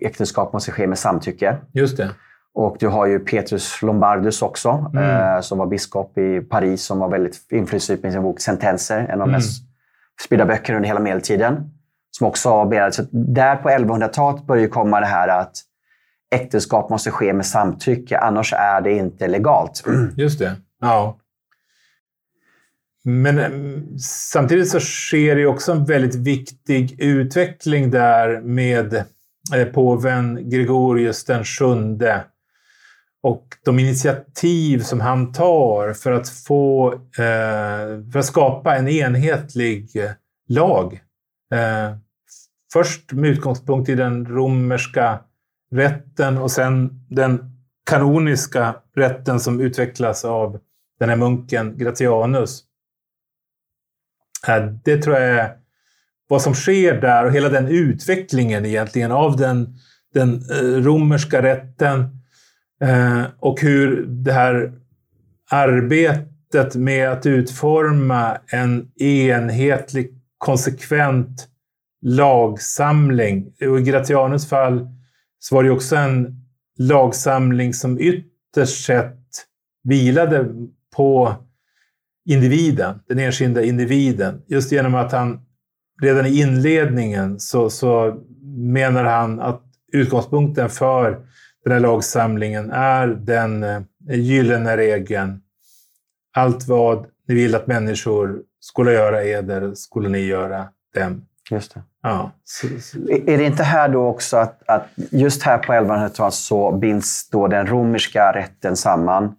[0.00, 1.56] äktenskap måste ske med samtycke.
[1.72, 2.10] Just det.
[2.54, 5.42] Och du har ju Petrus Lombardus också, mm.
[5.42, 9.18] som var biskop i Paris, som var väldigt inflytelserik med sin bok Sentenser, en av
[9.18, 9.32] de mm.
[9.32, 9.62] mest
[10.20, 11.70] spridda böcker under hela medeltiden.
[12.10, 12.92] Som också har.
[13.34, 15.56] Där på 1100-talet börjar komma det här att
[16.34, 19.84] äktenskap måste ske med samtycke, annars är det inte legalt.
[20.16, 20.56] Just det.
[20.80, 21.18] Ja.
[23.04, 23.50] Men eh,
[24.32, 28.94] samtidigt så sker det också en väldigt viktig utveckling där med
[29.54, 32.24] eh, påven Gregorius den sjunde
[33.24, 39.90] och de initiativ som han tar för att, få, eh, för att skapa en enhetlig
[40.48, 41.00] lag.
[41.54, 41.96] Eh,
[42.72, 45.20] först med utgångspunkt i den romerska
[45.72, 47.38] rätten och sen den
[47.86, 50.60] kanoniska rätten som utvecklas av
[50.98, 52.64] den här munken Gratianus.
[54.48, 55.56] Eh, det tror jag är
[56.28, 59.74] vad som sker där och hela den utvecklingen egentligen av den,
[60.14, 62.20] den eh, romerska rätten
[62.84, 64.72] Eh, och hur det här
[65.50, 71.48] arbetet med att utforma en enhetlig, konsekvent
[72.02, 73.52] lagsamling.
[73.60, 74.88] Och I Gratianus fall
[75.38, 76.44] så var det också en
[76.78, 79.20] lagsamling som ytterst sett
[79.82, 80.46] vilade
[80.96, 81.34] på
[82.28, 84.42] individen, den enskilda individen.
[84.46, 85.40] Just genom att han
[86.02, 88.20] redan i inledningen så, så
[88.56, 91.26] menar han att utgångspunkten för
[91.64, 95.40] den här lagsamlingen är den eh, gyllene regeln.
[96.36, 101.26] Allt vad ni vill att människor skulle göra eder, skulle ni göra dem.
[101.50, 101.82] Just det.
[102.02, 102.30] Ja.
[102.44, 102.98] Så, så.
[103.08, 107.48] Är det inte här då också att, att just här på 1100-talet så binds då
[107.48, 109.36] den romerska rätten samman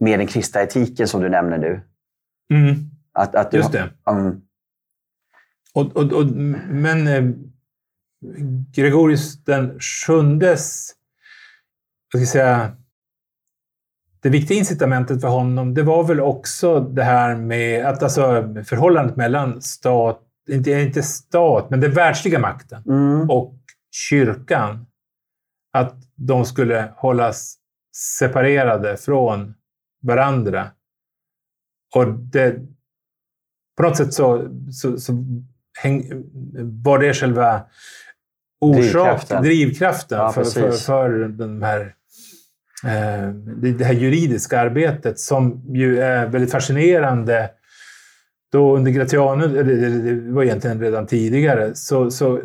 [0.00, 1.80] med den kristna etiken som du nämner nu?
[2.50, 2.74] Mm.
[3.12, 3.90] Att, att du, just det.
[4.06, 4.42] Um...
[5.74, 6.26] Och, och, och,
[6.68, 7.24] men eh,
[8.74, 10.92] Gregorius den sjundes
[12.18, 12.76] jag ska säga,
[14.22, 18.22] det viktiga incitamentet för honom, det var väl också det här med att alltså
[18.64, 23.30] förhållandet mellan stat, inte, inte stat, men den världsliga makten mm.
[23.30, 23.54] och
[24.10, 24.86] kyrkan.
[25.72, 27.56] Att de skulle hållas
[28.18, 29.54] separerade från
[30.02, 30.70] varandra.
[31.94, 32.56] Och det,
[33.76, 35.12] på något sätt så, så, så
[35.78, 36.10] häng,
[36.82, 37.66] var det själva
[38.60, 39.42] orsak, Drivkraften.
[39.42, 41.94] drivkraften, Ja, för, för, för den här,
[42.84, 47.50] Eh, det, här juridiska arbetet som ju är väldigt fascinerande.
[48.52, 52.40] Då under Gratianus, eller det, var egentligen redan tidigare, så, så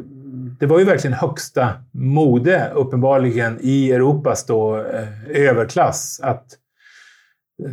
[0.59, 6.45] det var ju verkligen högsta mode uppenbarligen i Europas då, eh, överklass att
[7.65, 7.71] eh,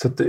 [0.00, 0.20] så att,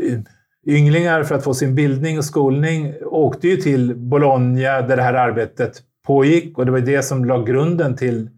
[0.68, 5.14] ynglingar för att få sin bildning och skolning åkte ju till Bologna där det här
[5.14, 8.30] arbetet pågick och det var det som la grunden till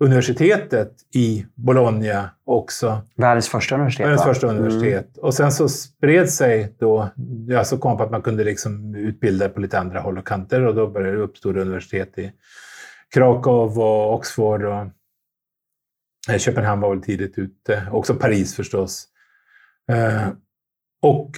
[0.00, 3.02] universitetet i Bologna också.
[3.16, 4.06] Världens första universitet.
[4.06, 5.18] Världens första universitet.
[5.18, 7.08] Och sen så spred sig då,
[7.48, 10.66] ja, så kom på att man kunde liksom utbilda på lite andra håll och kanter
[10.66, 12.32] och då började det uppstå universitet i
[13.14, 14.86] Krakow och Oxford och
[16.30, 17.86] eh, Köpenhamn var väl tidigt ute.
[17.92, 19.08] Också Paris förstås.
[19.92, 20.28] Eh,
[21.02, 21.30] och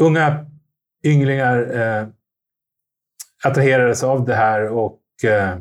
[0.00, 0.46] unga
[1.04, 2.08] ynglingar eh,
[3.44, 5.58] attraherades av det här och eh,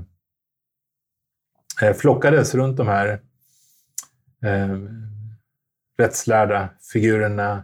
[1.83, 3.07] Eh, flockades runt de här
[4.43, 4.77] eh,
[5.97, 7.63] rättslärda figurerna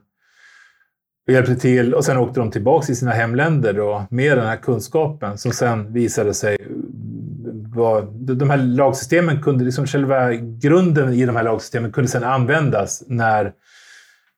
[1.28, 1.94] och hjälpte till.
[1.94, 5.94] Och sen åkte de tillbaka till sina hemländer då, med den här kunskapen som sen
[5.94, 8.02] visade sig mm, vara...
[8.12, 13.54] De här lagsystemen kunde, liksom själva grunden i de här lagsystemen kunde sedan användas när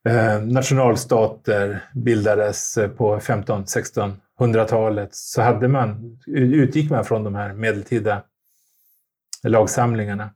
[0.10, 5.10] eh, nationalstater bildades eh, på 15-1600-talet.
[5.12, 8.24] Så hade man, utgick man från de här medeltida
[9.50, 10.30] lagsamlingarna.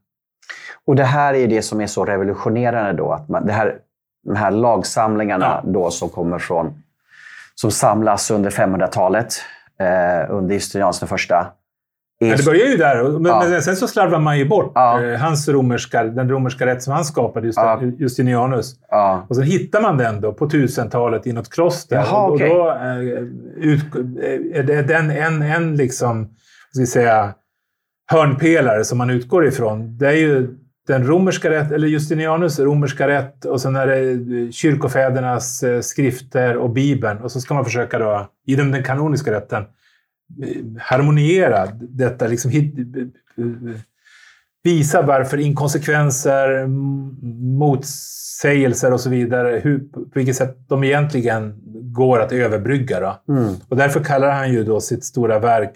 [0.86, 3.12] Och det här är det som är så revolutionerande då.
[3.12, 3.76] Att man, det här,
[4.26, 5.72] de här lagsamlingarna Ja.
[5.72, 6.74] då som kommer från,
[7.56, 9.34] som samlas under 500-talet,
[9.80, 11.47] eh, under Justinianus den första.
[12.20, 13.45] Ja, det börjar ju där, men, Ja.
[13.49, 17.06] men sen så slarvar man ju bort eh, hans romerska, den romerska rätt som han
[17.06, 17.60] skapade, just.
[17.99, 18.76] Justinianus.
[19.30, 21.95] Och så hittar man den då på 1000-talet i något kloster.
[21.95, 22.99] Jaha, och, och då eh,
[23.58, 26.26] ut, eh, är den en, en liksom,
[26.72, 27.34] ska vi säga,
[28.08, 29.97] hörnpelare som man utgår ifrån.
[29.97, 30.56] Det är ju
[30.88, 36.58] den romerska rätt, eller Justinianus romerska rätt och sen är det eh, kyrkofädernas eh, skrifter
[36.58, 37.18] och Bibeln.
[37.18, 39.64] Och så ska man försöka då, i den, kanoniska rätten,
[40.43, 42.76] eh, harmoniera detta, liksom hit,
[44.64, 46.68] visa varför inkonsekvenser,
[47.58, 51.62] motsägelser och så vidare, hur, på vilket sätt de egentligen
[51.93, 52.99] går att överbrygga.
[52.99, 53.34] Då.
[53.34, 53.53] Mm.
[53.70, 55.72] Och därför kallar han ju då sitt stora verk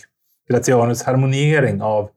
[0.49, 2.09] Gratianus harmoniering av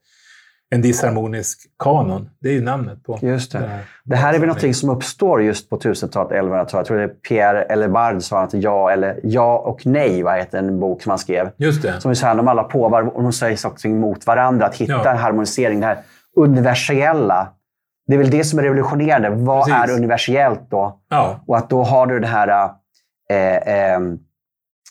[0.74, 2.30] en disharmonisk kanon.
[2.40, 3.58] Det är ju namnet på Just det.
[3.58, 3.80] det här.
[4.04, 6.72] Det här är väl någonting som uppstår just på 1000-talet, 1100-talet.
[6.72, 10.36] Jag tror det är Pierre Elevard som har ett ja eller ja och nej, vad
[10.38, 11.50] heter en bok som han skrev.
[11.56, 12.00] Just det.
[12.00, 14.66] Som är så här, de alla påvar och de säger saker emot varandra.
[14.66, 15.10] Att hitta Ja.
[15.10, 15.98] en harmonisering, det här
[16.36, 17.48] universella.
[18.06, 19.30] Det är väl det som är revolutionerande.
[19.30, 19.90] Vad Precis.
[19.90, 21.00] är universellt då?
[21.10, 22.70] Ja, Och att då har du det här,
[23.30, 24.00] eh, eh,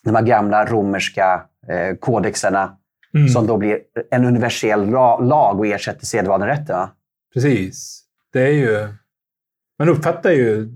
[0.04, 2.78] de här gamla romerska eh, kodexerna
[3.16, 3.80] mm, som då blir
[4.12, 6.76] en universell la- lag och ersätter sedvanerätten.
[6.78, 6.90] va?
[7.34, 8.04] precis.
[8.34, 8.88] Det är ju...
[9.80, 10.70] Man uppfattar ju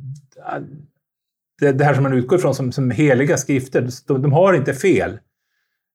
[1.62, 3.88] det, det här som man utgår ifrån som, som heliga skrifter.
[4.08, 5.20] De, de har inte fel.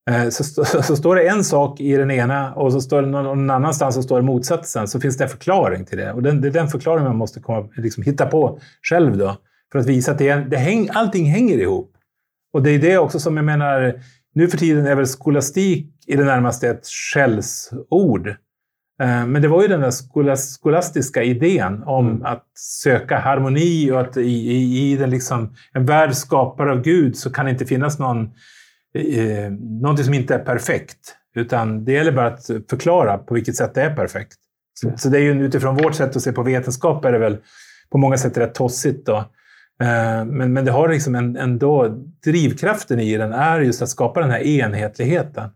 [0.09, 3.07] Eh, Så, st- så står det en sak i den ena och så står det
[3.07, 4.87] någon, någon annanstans så står det motsatsen.
[4.87, 6.13] Så finns det en förklaring till det.
[6.13, 9.37] Och den, det är den förklaringen man måste komma, liksom, hitta på själv då.
[9.71, 11.93] För att visa att det, det häng, allting hänger ihop.
[12.53, 14.01] Och det är det också som jag menar,
[14.33, 18.27] nu för tiden är väl skolastik i det närmaste ett skällsord.
[19.01, 22.25] Eh, Men det var ju den där skolas, skolastiska idén om Mm.
[22.25, 24.21] att söka harmoni och att i,
[24.51, 28.25] i, i den liksom, en värld skapad av Gud så kan det inte finnas någon,
[28.95, 29.51] eh,
[29.81, 31.15] någonting som inte är perfekt.
[31.35, 34.33] Utan det gäller bara att förklara på vilket sätt det är perfekt.
[34.73, 37.37] Så, så det är ju utifrån vårt sätt att se på vetenskap är det väl
[37.91, 39.05] på många sätt rätt tossigt.
[39.05, 39.25] Då.
[39.81, 41.87] Eh, Men, men det har liksom en, ändå,
[42.23, 45.49] drivkraften i den är just att skapa den här enhetligheten.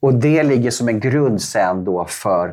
[0.00, 2.48] Och det ligger som en grund sen då för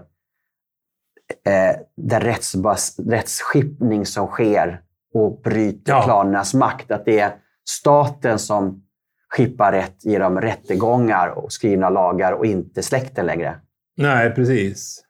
[1.45, 4.81] eh, den rättsbas- rättsskipning som sker
[5.13, 6.03] och bryter Ja.
[6.03, 6.91] klanernas makt.
[6.91, 7.31] Att det är
[7.69, 8.83] staten som
[9.29, 13.55] skippar rätt genom rättegångar och skrivna lagar och inte släkten längre.
[13.97, 15.03] Nej, precis.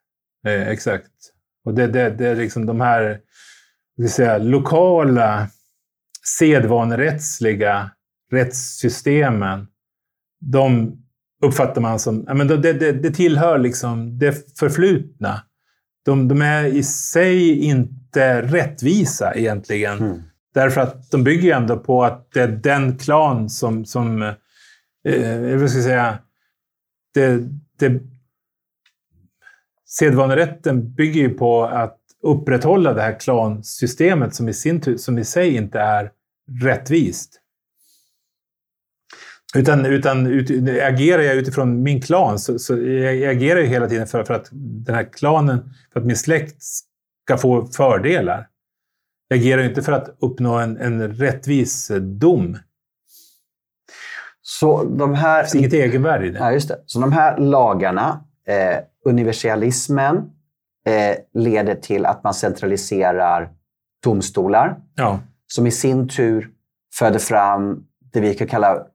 [0.47, 1.12] Eh, exakt.
[1.66, 3.20] Och det, det, det är liksom de här
[4.10, 5.47] säga, lokala
[6.38, 7.92] sedvanerättsliga
[8.32, 9.68] rättssystemen.
[10.42, 10.98] De
[11.42, 12.24] uppfattar man som...
[12.28, 15.42] Ja, men det, det, det tillhör liksom det förflutna.
[16.06, 19.98] De, de är i sig inte rättvisa egentligen.
[19.98, 20.22] Mm.
[20.54, 23.86] Därför att de bygger ju ändå på att det är den klan som...
[23.86, 24.36] som eh,
[25.60, 26.18] vad ska jag säga?
[27.14, 27.40] Det,
[27.80, 28.02] det,
[29.86, 35.56] sedvanerätten bygger ju på att upprätthålla det här klansystemet som i, sin som i sig
[35.56, 36.12] inte är
[36.62, 37.41] rättvist.
[39.56, 40.50] Utan, utan ut,
[40.84, 44.47] agerar jag utifrån min klan så, så jag agerar jag hela tiden för, för att
[44.52, 46.64] den här klanen, för att min släkt
[47.26, 48.47] ska få fördelar.
[49.28, 52.58] Jag agerar inte för att uppnå en, en rättvis dom.
[54.41, 55.38] Så de här...
[55.38, 56.39] Det finns inget egenvärde i det.
[56.39, 56.84] Ja, just det.
[56.86, 60.16] Så de här lagarna, eh, universalismen,
[60.86, 63.50] eh, leder till att man centraliserar
[64.04, 64.78] domstolar.
[64.95, 65.20] Ja.
[65.54, 66.50] Som i sin tur
[66.93, 67.84] föder fram
[68.14, 68.86] det vi kan kalla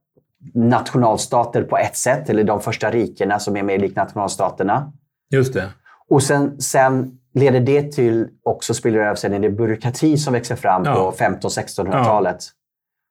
[0.55, 4.93] nationalstater på ett sätt, eller de första rikena som är mer lik nationalstaterna.
[5.31, 5.71] Just det.
[6.09, 10.83] Och sen, sen leder det till, också spiller över sig, en byråkrati som växer fram
[10.85, 10.95] ja.
[10.95, 12.37] på 1500-1600-talet.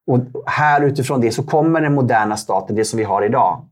[0.05, 0.13] Ja.
[0.13, 3.69] Och här utifrån det så kommer den moderna staten, det som vi har idag.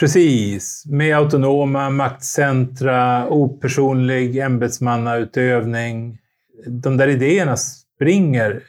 [0.00, 6.18] Precis, med autonoma maktcentra, opersonlig ämbetsmannautövning.
[6.66, 7.56] De där idéerna
[7.98, 8.62] springer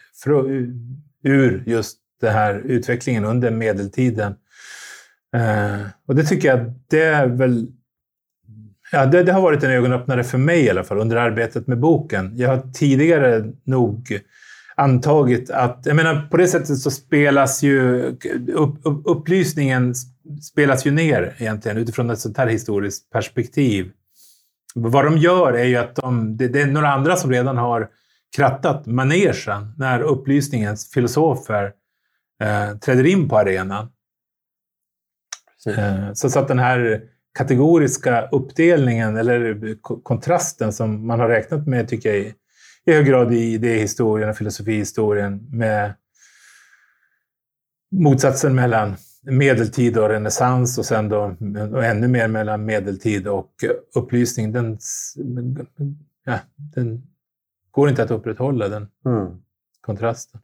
[1.23, 4.36] ur just den här utvecklingen under medeltiden.
[5.36, 7.67] Eh, och det tycker jag, det är väl...
[8.91, 11.80] Ja, det, det, har varit en ögonöppnare för mig i alla fall under arbetet med
[11.80, 12.34] boken.
[12.38, 14.19] Jag har tidigare nog
[14.75, 18.03] antagit att, jag menar på det sättet så spelas ju
[18.53, 19.95] upp, upp, upplysningen
[20.41, 23.91] spelas ju ner egentligen utifrån ett sånt här historiskt perspektiv.
[24.75, 27.89] Vad de gör är ju att de, det, det är några andra som redan har
[28.36, 31.73] krattat manegen när upplysningens filosofer
[32.41, 33.91] eh, träder in på arenan.
[35.67, 37.01] Eh, så, att den här
[37.38, 42.34] kategoriska uppdelningen eller kontrasten som man har räknat med tycker jag i
[42.86, 45.93] hög grad i idéhistorien och filosofihistorien med
[47.91, 51.36] motsatsen mellan medeltid och renässans och sen då
[51.71, 53.51] och ännu mer mellan medeltid och
[53.95, 54.51] upplysning.
[54.51, 54.77] Den,
[56.25, 57.09] ja, den
[57.80, 59.27] går inte att upprätthålla, den mm.
[59.82, 60.41] kontrasten.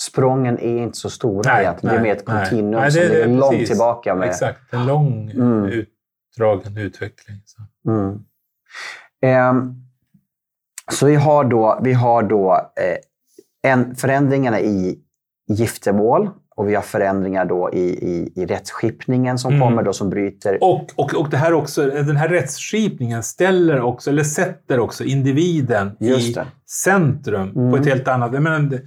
[0.00, 1.94] Sprången är inte så stora nej, egentligen.
[1.94, 3.68] det är mer ett kontinuum nej, som ligger långt precis.
[3.68, 4.14] tillbaka.
[4.14, 4.28] Med...
[4.28, 5.64] Exakt, en lång mm.
[5.64, 7.36] utdragen utveckling.
[7.44, 7.62] Så.
[7.90, 8.24] Mm.
[9.22, 9.72] Eh,
[10.92, 14.98] så vi har då, vi har då eh, en, förändringarna i
[15.48, 19.68] giftermål och vi har förändringar då i, i, i rättsskipningen som mm.
[19.68, 20.58] kommer då som bryter...
[20.60, 25.96] Och, och, och det här också, den här rättsskipningen ställer också, eller sätter också individen
[26.00, 26.34] i
[26.84, 27.70] centrum mm.
[27.70, 27.88] på ett mm.
[27.88, 28.32] helt annat...
[28.32, 28.80] Jag menar,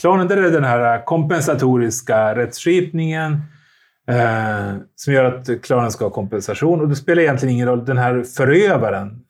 [0.00, 3.32] klanen, där är den här kompensatoriska rättsskipningen
[4.10, 6.80] eh, som gör att klanen ska ha kompensation.
[6.80, 9.20] Och det spelar egentligen ingen roll, den här förövaren,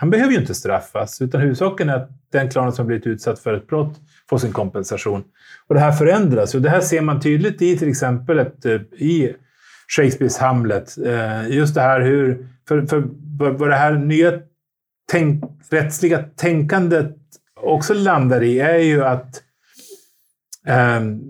[0.00, 3.54] han behöver ju inte straffas, utan huvudsaken är att den klanen som blivit utsatt för
[3.54, 5.24] ett brott får sin kompensation.
[5.66, 6.54] Och det här förändras.
[6.54, 9.36] Och det här ser man tydligt i till exempel ett, eh, i
[9.96, 10.98] Shakespeares Hamlet.
[10.98, 12.48] Eh, just det här hur...
[12.68, 13.04] För, för
[13.50, 14.32] vad det här nya
[15.10, 17.16] tänk, rättsliga tänkandet
[17.60, 19.42] också landar i är ju att
[20.98, 21.20] um,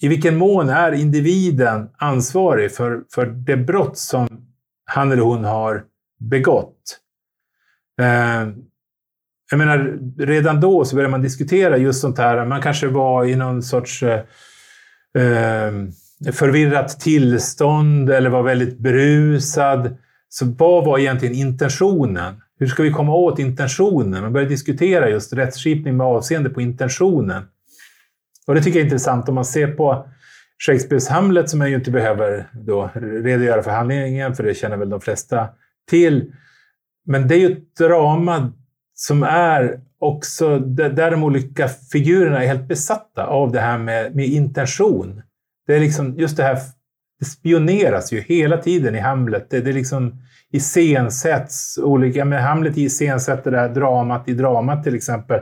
[0.00, 4.28] i vilken mån är individen ansvarig för, för det brott som
[4.84, 5.84] han eller hon har
[6.18, 7.00] begått?
[8.00, 8.48] Eh,
[9.50, 12.44] jag menar, redan då så började man diskutera just sånt här.
[12.44, 14.20] Man kanske var i någon sorts eh,
[15.18, 15.72] eh,
[16.32, 19.96] förvirrat tillstånd eller var väldigt berusad.
[20.28, 22.40] Så vad var egentligen intentionen?
[22.58, 24.22] Hur ska vi komma åt intentionen?
[24.22, 27.42] Man började diskutera just rättsskipning med avseende på intentionen.
[28.46, 30.06] Och det tycker jag är intressant om man ser på
[30.66, 34.90] Shakespeares Hamlet, som jag ju inte behöver då redogöra för handlingen, för det känner väl
[34.90, 35.48] de flesta
[35.90, 36.32] till.
[37.06, 38.52] Men det är ju ett drama
[38.94, 44.26] som är också där de olika figurerna är helt besatta av det här med, med
[44.26, 45.22] intention.
[45.66, 46.58] Det är liksom just det här,
[47.18, 49.50] det spioneras ju hela tiden i Hamlet.
[49.50, 54.94] Det, det är liksom iscensätts olika, men Hamlet iscensätter det här dramat i dramat till
[54.94, 55.40] exempel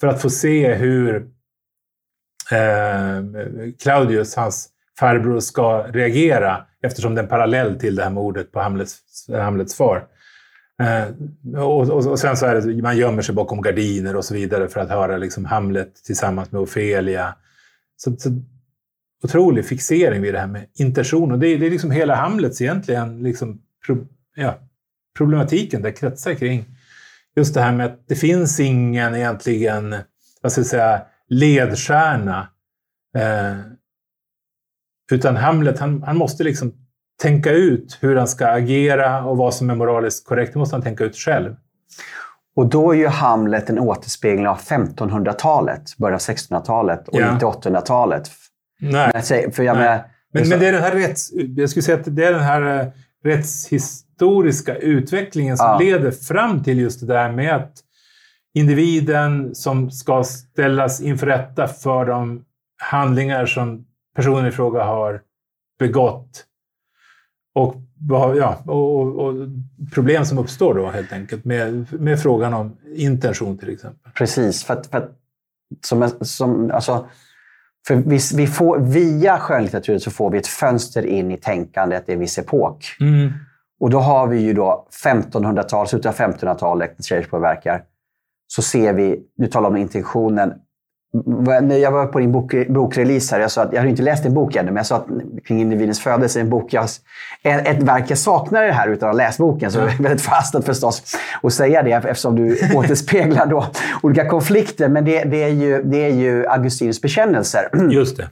[0.00, 1.16] för att få se hur
[2.52, 3.24] eh,
[3.82, 8.60] Claudius, hans farbror, ska reagera eftersom det är en parallell till det här mordet på
[8.60, 8.98] Hamlets,
[9.28, 10.06] Hamlets far.
[10.82, 11.08] Eh,
[11.62, 14.68] och, och, och, sen så är det, man gömmer sig bakom gardiner och så vidare
[14.68, 17.34] för att höra liksom Hamlet tillsammans med Ofelia.
[17.96, 18.30] Så, så
[19.24, 21.32] otrolig fixering vid det här med intention.
[21.32, 24.58] Och det, det är liksom hela Hamlets egentligen liksom, pro, ja,
[25.16, 26.64] problematiken det kretsar kring.
[27.36, 29.96] Just det här med att det finns ingen egentligen,
[30.42, 32.48] vad ska jag säga, ledstjärna.
[33.16, 33.56] Eh,
[35.12, 36.85] utan Hamlet, han, han måste liksom
[37.22, 40.52] tänka ut hur han ska agera och vad som är moraliskt korrekt.
[40.52, 41.54] Det måste han tänka ut själv.
[42.56, 47.32] Och då är ju Hamlet en återspegling av 1500-talet, början av 1600-talet och ja.
[47.32, 48.30] inte 800-talet.
[48.80, 49.10] Nej.
[49.30, 49.84] Men, för jag Nej.
[49.84, 51.32] Med, men, men det är den här rätts...
[51.56, 52.86] Jag skulle säga att det är den här eh,
[53.24, 55.78] rättshistoriska utvecklingen som ja.
[55.78, 57.72] leder fram till just det där med att
[58.54, 62.44] individen som ska ställas inför rätta för de
[62.82, 63.86] handlingar som
[64.16, 65.20] personen i fråga har
[65.78, 66.45] begått
[67.56, 67.76] och,
[68.36, 69.34] ja, och, och,
[69.92, 74.12] problem som uppstår då helt enkelt med, med frågan om intention till exempel.
[74.12, 75.10] Precis, för att, för att
[75.84, 77.08] som, som, alltså,
[77.86, 82.12] för vi, vi får, via skönlitteraturen så får vi ett fönster in i tänkandet i
[82.12, 82.84] en viss epok.
[83.00, 83.32] Mm.
[83.80, 87.82] Och då har vi ju då 1500-tal, slutet av 1500-talet, när Shakespeare verkar.
[88.46, 90.52] Så ser vi, du talar om intentionen,
[91.62, 94.22] när jag var på din bok, bokrelease här, jag sa att jag har inte läst
[94.22, 95.06] din bok ännu, men jag sa att
[95.44, 96.84] kring individens födelse, en bok jag,
[97.42, 99.72] ett verk jag saknar det här utan att ha läst boken.
[99.72, 103.66] Så det är väldigt fastat förstås att säga det eftersom du återspeglar då
[104.02, 104.88] olika konflikter.
[104.88, 107.90] Men det, det, är ju, det är ju Augustinus bekännelser.
[107.90, 108.28] Just det.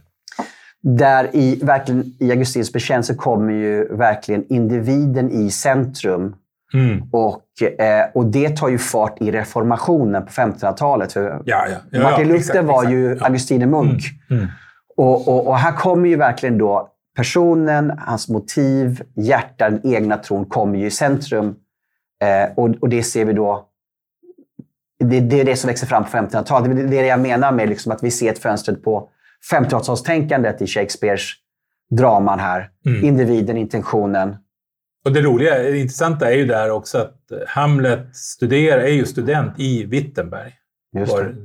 [0.82, 6.34] Där i, verkligen, i Augustinus bekännelse kommer ju verkligen individen i centrum
[6.74, 7.02] Mm.
[7.12, 11.12] Och, eh, och det tar ju fart i reformationen på 1500-talet.
[11.12, 11.76] För ja, ja.
[11.90, 12.92] Ja, Martin Luther exakt, var exakt.
[12.92, 13.26] ju Ja.
[13.26, 14.02] Augustiner munk.
[14.30, 14.42] Mm.
[14.42, 14.52] Mm.
[14.96, 20.44] Och, och, och här kommer ju verkligen då personen, hans motiv, hjärta, den egna tron
[20.44, 21.54] kommer ju i centrum.
[22.22, 23.68] Eh, och, och det ser vi då
[24.98, 26.76] det, det är det som växer fram på 1500-talet.
[26.76, 29.08] Det är det jag menar med liksom att vi ser ett fönster på
[29.52, 31.30] 1500-talstänkandet i Shakespeares
[31.90, 32.70] draman här.
[32.86, 33.04] Mm.
[33.04, 34.36] Individen, intentionen.
[35.04, 39.52] Och det roliga, det intressanta är ju där också att Hamlet studerar, är ju student
[39.56, 40.52] i Wittenberg.
[40.98, 41.12] Just.
[41.12, 41.36] Var,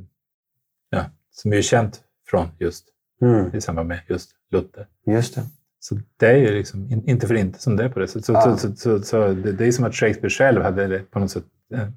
[0.89, 1.99] ja, som är ju känt
[2.29, 2.85] från just
[3.21, 4.87] Mm, i samband med just Luther.
[5.05, 5.41] just det.
[5.79, 8.25] Så det är ju liksom in, inte för inte som det är på det sättet.
[8.25, 8.57] Så, Ja.
[8.57, 11.43] så, så, så, det, det är som att Shakespeare själv hade på något sätt
[11.73, 11.87] eh,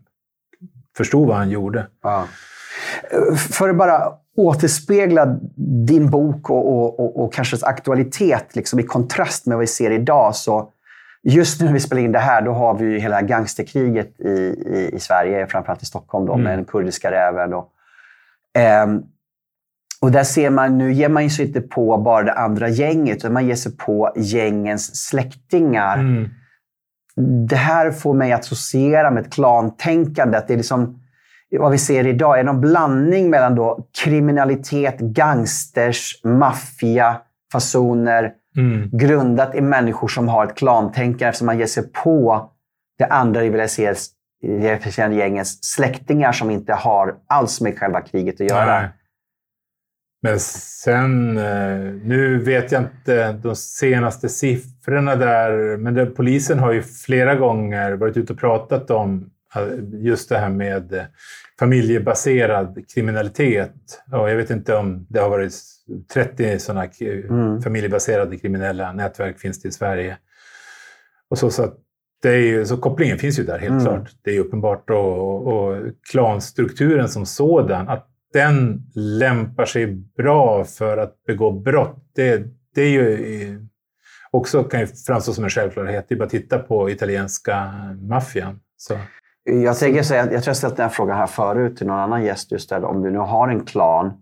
[0.97, 1.87] förstod vad han gjorde.
[2.03, 2.27] Ja.
[3.51, 5.39] För att bara återspegla
[5.87, 9.91] din bok och, och, och, och kanske aktualitet liksom i kontrast med vad vi ser
[9.91, 10.37] idag.
[10.37, 10.73] så
[11.25, 14.29] Just nu när vi spelar in det här, då har vi ju hela gangsterkriget i,
[14.67, 16.45] i, i Sverige, framförallt i Stockholm, då, Mm.
[16.45, 17.55] med den kurdiska räven.
[17.55, 17.69] Och,
[18.59, 19.03] ehm,
[20.01, 23.33] och där ser man, nu ger man sig inte på bara det andra gänget, utan
[23.33, 26.29] man ger sig på gängens släktingar Mm.
[27.49, 30.39] det här får mig att associera med ett klantänkande.
[30.39, 30.99] Att det är liksom,
[31.59, 37.17] vad vi ser idag är någon blandning mellan då kriminalitet, gangsters, maffia,
[37.53, 38.91] fasoner Mm.
[38.93, 42.51] grundat i människor som har ett klantänkande eftersom man ger sig på
[42.99, 48.81] det andra rivaliserande gängens släktingar som inte har alls med själva kriget att göra.
[48.81, 48.89] Nej.
[50.23, 56.83] Men sen, eh, nu vet jag inte de senaste siffrorna där, men polisen har ju
[56.83, 59.31] flera gånger varit ute och pratat om
[59.93, 61.03] just det här med eh,
[61.59, 63.75] familjebaserad kriminalitet.
[64.13, 65.53] Och jag vet inte om det har varit
[66.13, 67.63] 30 sådana Mm.
[67.63, 70.19] familjebaserade kriminella nätverk finns det i Sverige.
[71.31, 71.79] Och så, så, att
[72.23, 73.85] det är ju, så kopplingen finns ju där helt Mm.
[73.85, 74.11] klart.
[74.23, 74.91] Det är uppenbart.
[74.91, 75.77] Och, och
[76.11, 79.87] klanstrukturen som sådan, att den lämpar sig
[80.17, 82.11] bra för att begå brott.
[82.15, 82.45] Det,
[82.75, 83.57] det är ju eh,
[84.31, 86.05] också kan ju framstå som en självklarhet.
[86.09, 87.73] Det är bara att titta på italienska
[88.09, 88.61] maffian.
[88.77, 88.99] Så,
[89.45, 92.25] Jag tänker säga, jag tror jag ställt den här frågan här förut till någon annan
[92.25, 92.53] gäst.
[92.53, 94.13] Just där, om du nu har en klan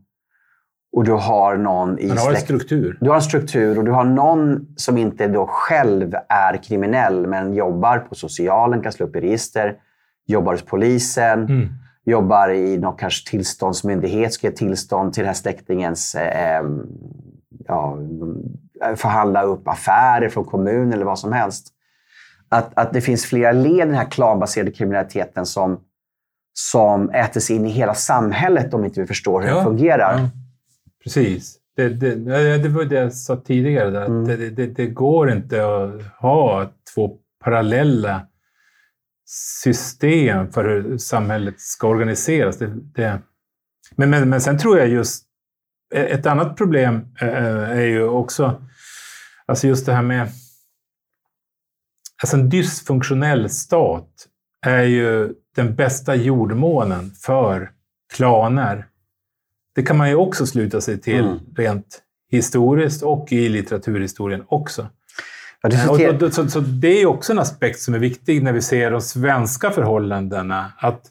[0.93, 2.99] och du har någon i man har en struktur.
[3.01, 7.55] Du har en struktur och du har någon som inte då själv är kriminell men
[7.55, 9.77] jobbar på socialen, kan slå upp i register,
[10.27, 11.69] jobbar hos polisen, Mm.
[12.05, 16.63] jobbar i någon kanske tillståndsmyndighet, ska ge tillstånd till den här släktingens eh,
[17.67, 17.99] ja,
[18.97, 21.69] förhandla upp affärer från kommunen eller vad som helst.
[22.51, 25.81] Att, att det finns flera led i den här klanbaserade kriminaliteten som,
[26.53, 30.19] som äter sig in i hela samhället om inte vi förstår hur det Ja, fungerar.
[30.19, 30.31] Ja,
[31.05, 31.57] precis.
[31.77, 32.15] Det, det,
[32.59, 33.91] det var det jag sa tidigare.
[33.91, 34.07] Där.
[34.07, 34.25] Mm.
[34.25, 38.27] Det, det, det går inte att ha två parallella
[39.63, 42.59] system för hur samhället ska organiseras.
[42.59, 43.19] Det, det.
[43.97, 45.25] Men, men, men sen tror jag just
[45.95, 48.63] ett annat problem eh, är ju också
[49.47, 50.29] alltså just det här med
[52.23, 54.09] Alltså en dysfunktionell stat
[54.67, 57.71] är ju den bästa jordmånen för
[58.15, 58.87] klaner.
[59.75, 61.39] Det kan man ju också sluta sig till Mm.
[61.57, 64.87] rent historiskt och i litteraturhistorien också.
[65.63, 68.53] Ja, Och, och, och, så, så det är också en aspekt som är viktig när
[68.53, 70.73] vi ser de svenska förhållandena.
[70.79, 71.03] Att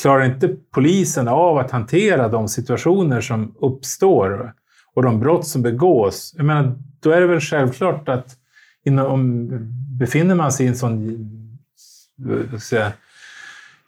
[0.00, 4.52] klarar inte polisen av att hantera de situationer som uppstår
[4.94, 8.36] och de brott som begås, jag menar, då är det väl självklart att
[8.84, 9.50] inom, om,
[9.98, 11.30] befinner man sig i en sån
[12.60, 12.92] säga,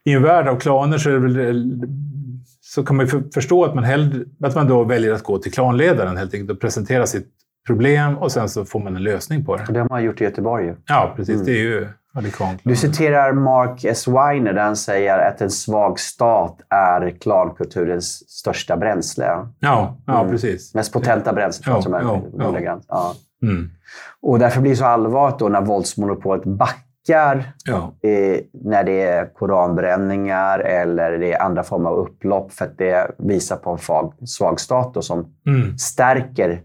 [0.05, 1.65] i en värld av klaner så, väl,
[2.61, 5.39] så kan man ju för, förstå att man, hellre, att man då väljer att gå
[5.39, 7.29] till klanledaren helt enkelt och presentera sitt
[7.67, 9.65] problem och sen så får man en lösning på det.
[9.69, 10.65] Det har man gjort i Göteborg.
[10.67, 10.77] ju.
[10.87, 11.35] Ja, precis.
[11.35, 11.47] Mm.
[11.47, 12.61] Det är ju radikalt.
[12.63, 14.09] Du citerar Mark S.
[14.09, 19.25] Weiner där han säger att en svag stat är klankulturens största bränsle.
[19.61, 20.31] Ja, ja Mm.
[20.33, 20.75] precis.
[20.75, 22.81] Mest potenta bränsle Ja, som är ja, ja.
[22.89, 23.15] Ja.
[23.43, 23.71] Mm.
[24.21, 27.95] Och därför blir det så allvarligt då när våldsmonopolet backar Ja.
[28.03, 33.15] eh, när det är koranbränningar eller det är andra former av upplopp för att det
[33.19, 35.79] visar på en svag, svag stat då, som Mm.
[35.79, 36.63] stärker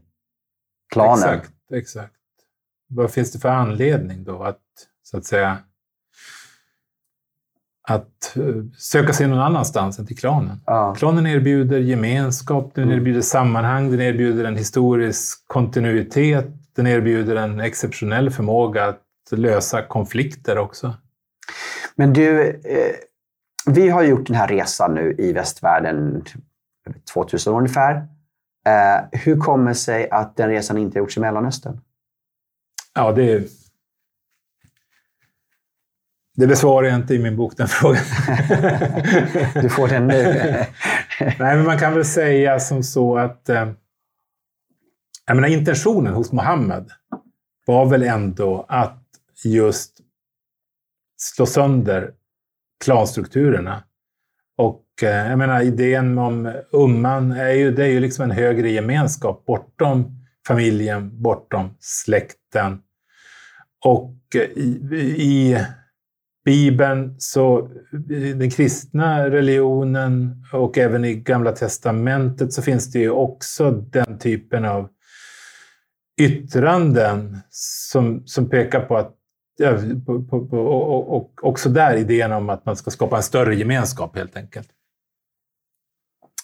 [0.94, 1.14] klanen.
[1.30, 2.14] Exakt, exakt.
[2.90, 4.60] Vad finns det för anledning då att,
[5.04, 5.58] så att säga,
[7.88, 8.44] att eh,
[8.78, 10.62] söka sig någon annanstans än till klanen?
[10.66, 10.96] Ja.
[10.98, 12.98] Klanen erbjuder gemenskap, den Mm.
[12.98, 19.00] erbjuder sammanhang, den erbjuder en historisk kontinuitet, den erbjuder en exceptionell förmåga att
[19.32, 20.94] lösa konflikter också.
[21.96, 22.96] Men du, eh,
[23.66, 26.24] vi har gjort den här resan nu i västvärlden
[27.14, 27.96] 2000 år ungefär.
[28.66, 31.82] Eh, hur kommer det sig att den resan inte gjorts i Mellanöstern?
[32.96, 33.48] Ja, det,
[36.36, 38.04] det besvarar jag inte i min bok, den frågan.
[39.62, 40.24] Du får den nu.
[41.20, 43.72] Nej, men man kan väl säga som så att eh,
[45.26, 46.92] jag menar, intentionen hos Mohammed
[47.66, 49.04] var väl ändå att
[49.44, 50.00] just
[51.18, 52.14] slå sönder
[52.84, 53.84] klanstrukturerna.
[54.58, 58.70] Och eh, jag menar, idén om umman är ju, det är ju liksom en högre
[58.70, 62.82] gemenskap bortom familjen, bortom släkten.
[63.86, 64.70] Och eh, i,
[65.18, 65.58] i
[66.46, 67.70] Bibeln, så
[68.36, 74.66] den kristna religionen och även i Gamla Testamentet så finns det ju också den typen
[74.66, 74.90] av
[76.22, 79.16] yttranden som, som pekar på att
[80.06, 84.16] på, på, på, och, också där idén om att man ska skapa en större gemenskap
[84.18, 84.70] helt enkelt.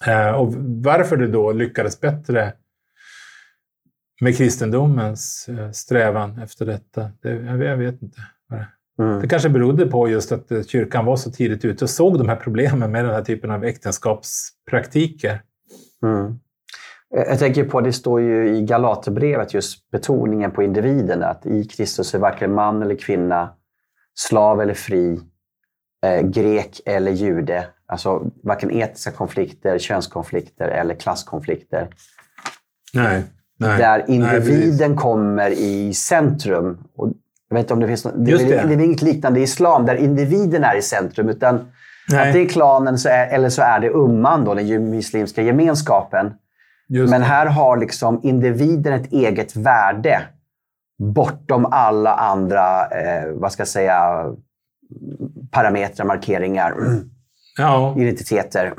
[0.07, 0.53] Eh, och
[0.83, 2.53] varför det då lyckades bättre
[4.21, 7.29] med kristendomens eh, strävan efter detta, det,
[7.63, 8.21] jag, vet inte.
[8.99, 9.21] Mm.
[9.21, 12.29] Det kanske berodde på just att eh, kyrkan var så tidigt ute och såg de
[12.29, 15.41] här problemen med den här typen av äktenskapspraktiker.
[16.03, 16.39] Mm.
[17.15, 21.63] Eh, Jag tänker på, det står ju i Galaterbrevet just betoningen på individen, att i
[21.63, 23.49] Kristus är varken man eller kvinna,
[24.15, 25.19] slav eller fri,
[26.05, 27.65] eh, grek eller jude.
[27.87, 31.87] Alltså varken etiska konflikter, könskonflikter eller klasskonflikter.
[32.93, 33.23] Nej.
[33.59, 33.77] nej.
[33.77, 36.77] där Nej, individen kommer i centrum.
[36.95, 37.11] Och
[37.49, 38.75] jag vet inte om det finns något, det, är det.
[38.75, 41.29] det är inget liknande i islam, där individen är i centrum.
[41.29, 41.71] Utan
[42.09, 42.27] Nej.
[42.27, 46.33] antingen klanen så är, eller så är det umman, då, den muslimska gemenskapen.
[46.89, 47.27] Just Men det.
[47.27, 50.27] här har liksom individen ett eget värde
[50.99, 54.25] bortom alla andra eh, vad ska jag säga,
[55.51, 56.75] parametrar, markeringar,
[57.57, 58.73] Ja, identiteter.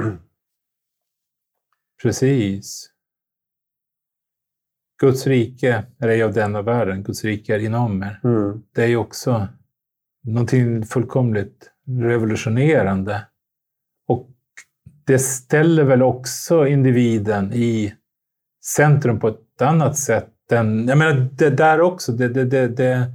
[2.03, 2.91] precis.
[5.01, 8.21] Guds rike är ej av denna världen, Guds rike är inom er.
[8.25, 8.63] Mm.
[8.75, 9.49] Det är ju också
[10.25, 13.27] någonting fullkomligt revolutionerande.
[14.09, 14.29] Och
[15.07, 17.95] det ställer väl också individen i
[18.77, 20.89] centrum på ett annat sätt än...
[20.89, 22.13] Jag menar, det där också.
[22.13, 23.13] Det, det, det, det,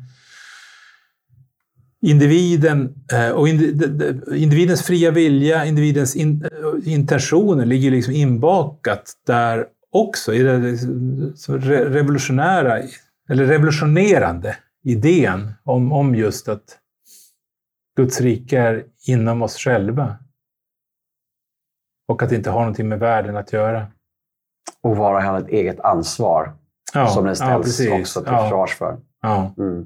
[2.01, 10.33] individen eh, och individens fria vilja, individens in, eh, intentioner ligger liksom inbakat där också.
[10.33, 10.59] I det
[11.67, 12.81] revolutionära,
[13.29, 16.79] eller revolutionerande idén om, om just att
[17.97, 20.17] Guds rike är inom oss själva.
[22.07, 23.87] Och att det inte har någonting med världen att göra.
[24.86, 26.51] Och var och en har ett eget ansvar
[26.93, 27.91] Ja, som den ja, ställs precis.
[27.91, 28.97] också till Ja, försvars för.
[29.21, 29.53] ja.
[29.57, 29.86] Mm.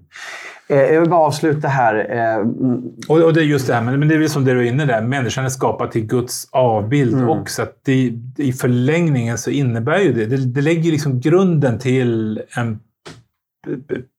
[0.67, 1.95] Eh, Jag vill bara avsluta här.
[2.09, 4.45] Eh, mm, Och, och det är just det här, men men det är väl som
[4.45, 7.29] det du är inne där, människan är skapad till Guds avbild Mm.
[7.29, 7.61] också.
[7.61, 12.79] Att det, I förlängningen så innebär ju det, det, det lägger liksom grunden till en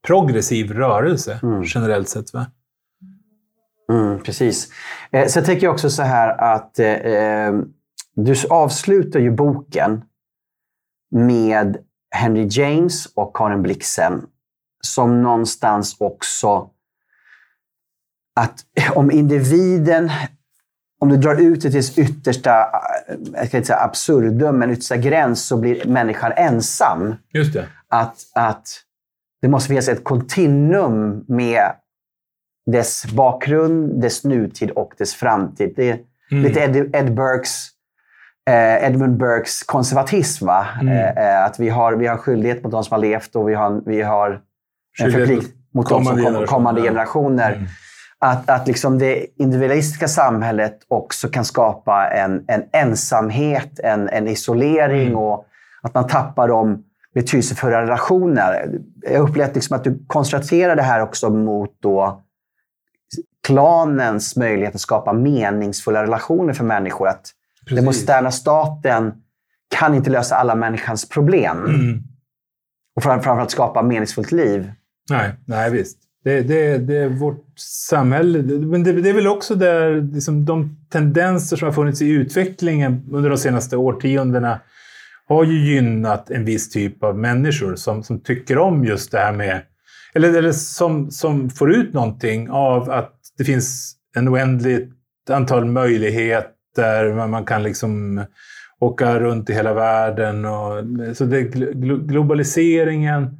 [0.07, 1.63] progressiv rörelse Mm.
[1.67, 2.35] generellt sett.
[2.35, 2.47] Va?
[3.93, 4.69] Mm, precis.
[5.11, 7.53] Eh, jag tänker också så här att eh, eh,
[8.15, 10.03] du avslutar ju boken
[11.11, 11.77] med
[12.15, 14.27] Henry James och Karin Blixen
[14.87, 16.71] som någonstans också
[18.41, 20.11] att om individen,
[21.01, 22.67] om du drar ut det till dess yttersta,
[23.35, 27.69] jag ska inte säga absurdum, men yttersta gräns så blir människan ensam Just det.
[27.89, 28.69] att, att
[29.43, 31.73] det måste finnas ett kontinuum med
[32.73, 35.73] dess bakgrund, dess nutid och dess framtid.
[35.77, 35.99] Det är
[36.33, 36.45] Mm.
[36.45, 37.69] lite Ed, Ed Burkes,
[38.87, 40.47] Edmund Burkes konservatism.
[40.47, 40.67] Va?
[40.81, 40.89] Mm.
[40.89, 43.55] Eh, eh, att vi har, vi har skyldighet mot de som har levt och vi
[43.55, 44.41] har, vi har
[45.03, 47.45] en förplikt mot de som kommande kommer, kommande generationer.
[47.45, 47.53] generationer.
[47.53, 47.69] Mm.
[48.19, 55.07] Att, att liksom det individualistiska samhället också kan skapa en, en ensamhet, en, en isolering
[55.07, 55.19] Mm.
[55.19, 55.47] och
[55.83, 56.85] att man tappar de
[57.15, 58.71] betydelsefulla relationer.
[59.11, 62.23] Jag upplevde liksom att du konstaterar det här också mot då
[63.47, 67.09] klanens möjlighet att skapa meningsfulla relationer för människor.
[67.09, 67.27] Att
[67.67, 68.01] den Precis.
[68.03, 69.13] moderna staten
[69.77, 71.65] kan inte lösa alla människans problem.
[71.65, 72.03] Mm.
[72.97, 74.73] Och framförallt skapa meningsfullt liv.
[75.11, 75.99] Nej, nej visst.
[76.25, 77.59] Det, det, det är vårt
[77.89, 78.43] samhälle.
[78.43, 83.09] Men det, det är väl också där liksom, de tendenser som har funnits i utvecklingen
[83.13, 84.61] under de senaste årtiondena
[85.29, 89.33] har ju gynnat en viss typ av människor som, som tycker om just det här
[89.33, 89.63] med...
[90.15, 94.91] Eller, eller som, som får ut någonting av att det finns en oändligt
[95.31, 96.60] antal möjligheter.
[97.29, 98.25] Man kan liksom
[98.81, 100.45] åka runt i hela världen.
[100.45, 100.85] Och,
[101.17, 103.37] så det, globaliseringen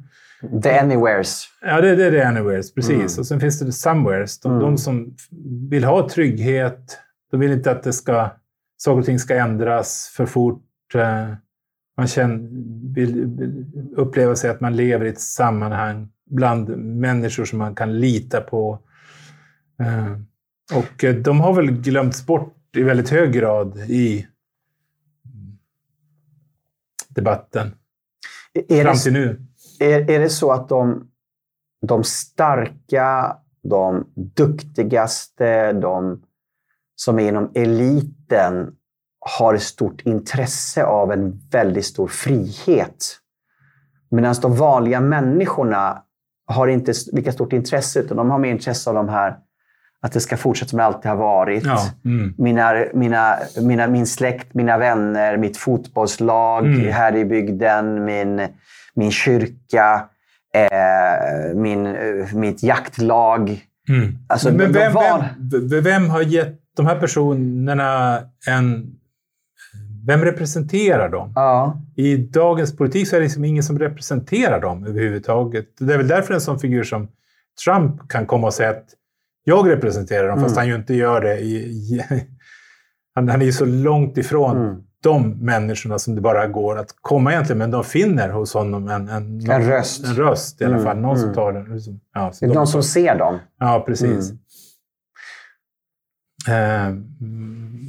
[0.63, 1.45] The anywheres.
[1.61, 2.91] Ja, det, det är the anywheres, precis.
[2.91, 3.19] Mm.
[3.19, 4.39] Och sen finns det the somewheres.
[4.39, 4.63] De, mm.
[4.63, 5.15] de, som
[5.69, 6.97] vill ha trygghet.
[7.31, 8.29] De vill inte att det ska,
[8.77, 10.65] saker och ting ska ändras för fort.
[10.95, 11.33] Eh,
[11.97, 12.39] man känner,
[12.93, 13.65] vill, vill
[13.95, 18.79] uppleva sig att man lever i ett sammanhang bland människor som man kan lita på.
[19.79, 20.11] Eh,
[20.77, 24.27] och eh, de har väl glömts bort i väldigt hög grad i
[27.09, 27.75] debatten.
[28.69, 29.41] Är Fram till nu.
[29.79, 31.11] Är, är det så att de,
[31.81, 36.23] de starka, de duktigaste, de
[36.95, 38.75] som är inom eliten
[39.19, 43.17] har ett stort intresse av en väldigt stor frihet.
[44.11, 46.03] Medan de vanliga människorna
[46.45, 49.37] har inte lika stort intresse, utan de har mer intresse av de här
[50.01, 51.65] att det ska fortsätta som det alltid har varit.
[51.65, 52.33] Ja, mm.
[52.37, 56.91] mina, mina, mina, min släkt, mina vänner, mitt fotbollslag mm.
[56.91, 58.47] här i bygden, min,
[58.93, 60.05] min kyrka,
[60.53, 63.65] eh, min, eh, mitt jaktlag.
[63.89, 64.17] Mm.
[64.27, 65.25] Alltså, Men vem, var...
[65.69, 68.95] vem, vem, har gett de här personerna en...
[70.05, 71.31] Vem representerar dem?
[71.35, 71.81] Ja.
[71.95, 75.65] I dagens politik så är det liksom ingen som representerar dem överhuvudtaget.
[75.79, 77.07] Det är väl därför en sån figur som
[77.65, 78.85] Trump kan komma och säga att
[79.43, 80.43] jag representerar dem, mm.
[80.43, 81.39] fast han ju inte gör det.
[81.39, 82.03] I, i,
[83.15, 86.95] han, han, är ju så långt ifrån mm de människorna som det bara går att
[87.01, 90.05] komma egentligen, men de finner hos honom en, en, en röst.
[90.05, 90.97] En röst i alla mm, fall.
[90.97, 91.21] Någon mm.
[91.21, 91.73] som tar den.
[91.73, 93.39] Liksom, ja, det är de någon som ser dem.
[93.59, 94.31] Ja, precis.
[96.47, 96.97] Mm.
[96.97, 97.03] Eh,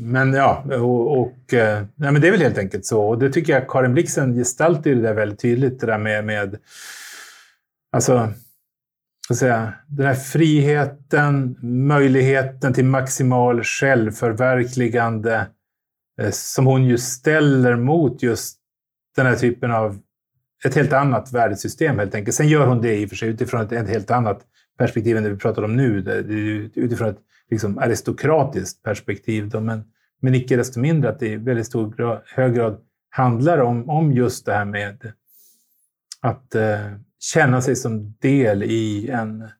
[0.02, 3.02] men ja, och, och eh, nej, men det är väl helt enkelt så.
[3.02, 6.56] Och det tycker jag Karin Blixen gestaltar det där väldigt tydligt, det där med, med
[7.92, 8.28] alltså,
[9.34, 15.46] så säga, den här friheten, möjligheten till maximal självförverkligande,
[16.20, 18.58] eh, som hon ju ställer mot just
[19.16, 19.98] den här typen av
[20.64, 22.36] ett helt annat värdesystem helt enkelt.
[22.36, 24.46] Sen gör hon det i och för sig utifrån ett, ett helt annat
[24.78, 25.98] perspektiv än det vi pratar om nu.
[26.74, 27.20] Utifrån ett
[27.50, 29.48] liksom, aristokratiskt perspektiv.
[29.48, 29.84] Då, men,
[30.20, 32.80] men icke desto mindre att det i väldigt stor grad, hög grad
[33.10, 35.12] handlar om, om just det här med
[36.20, 39.50] att eh, känna sig som del i en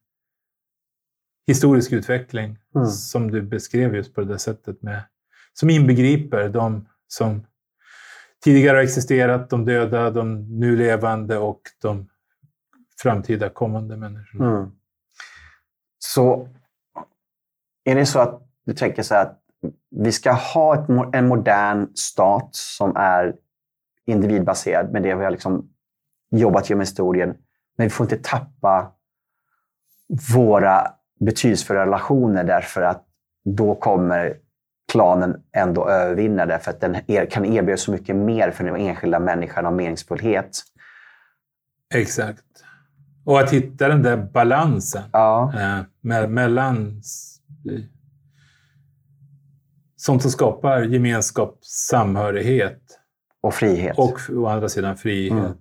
[1.47, 2.87] historisk utveckling mm.
[2.87, 5.03] som du beskrev just på det där sättet med
[5.53, 7.47] som inbegriper de som
[8.45, 12.09] tidigare har existerat, de döda, de nu levande och de
[13.03, 14.57] framtida kommande människorna.
[14.57, 14.71] Mm.
[15.99, 16.49] Så
[17.85, 19.43] är det så att du tänker så här att
[19.91, 23.37] vi ska ha ett, en modern stat som är
[24.07, 25.71] individbaserad med det vi har liksom
[26.31, 27.35] jobbat genom historien.
[27.77, 28.93] Men vi får inte tappa
[30.35, 33.05] våra betydelsefulla relationer därför att
[33.45, 34.37] då kommer
[34.93, 36.97] klanen ändå övervinna därför att den
[37.31, 40.63] kan erbjuda så mycket mer för den enskilda människan av meningsfullhet.
[41.95, 42.45] Exakt.
[43.25, 45.53] Och att hitta den där balansen ja.
[45.55, 47.03] eh, mellan
[49.97, 52.83] sånt som skapar gemenskap, samhörighet.
[53.41, 53.99] Och frihet.
[53.99, 55.33] Och å andra sidan frihet.
[55.33, 55.53] Mm.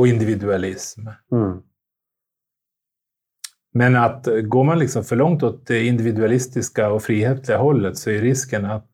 [0.00, 1.00] Och individualism.
[1.32, 1.62] Mm.
[3.72, 8.20] Men att går man liksom för långt åt det individualistiska och frihetliga hållet så är
[8.20, 8.90] risken att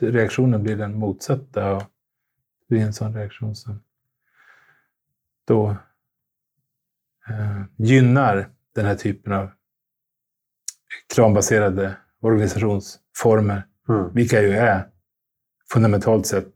[0.00, 1.72] reaktionen blir den motsatta.
[1.72, 1.82] Och
[2.68, 3.82] det blir en sån reaktion som
[5.46, 5.70] då
[7.28, 9.50] eh, gynnar den här typen av
[11.14, 14.12] klanbaserade organisationsformer, mm.
[14.14, 14.88] vilka ju är
[15.72, 16.48] fundamentalt sett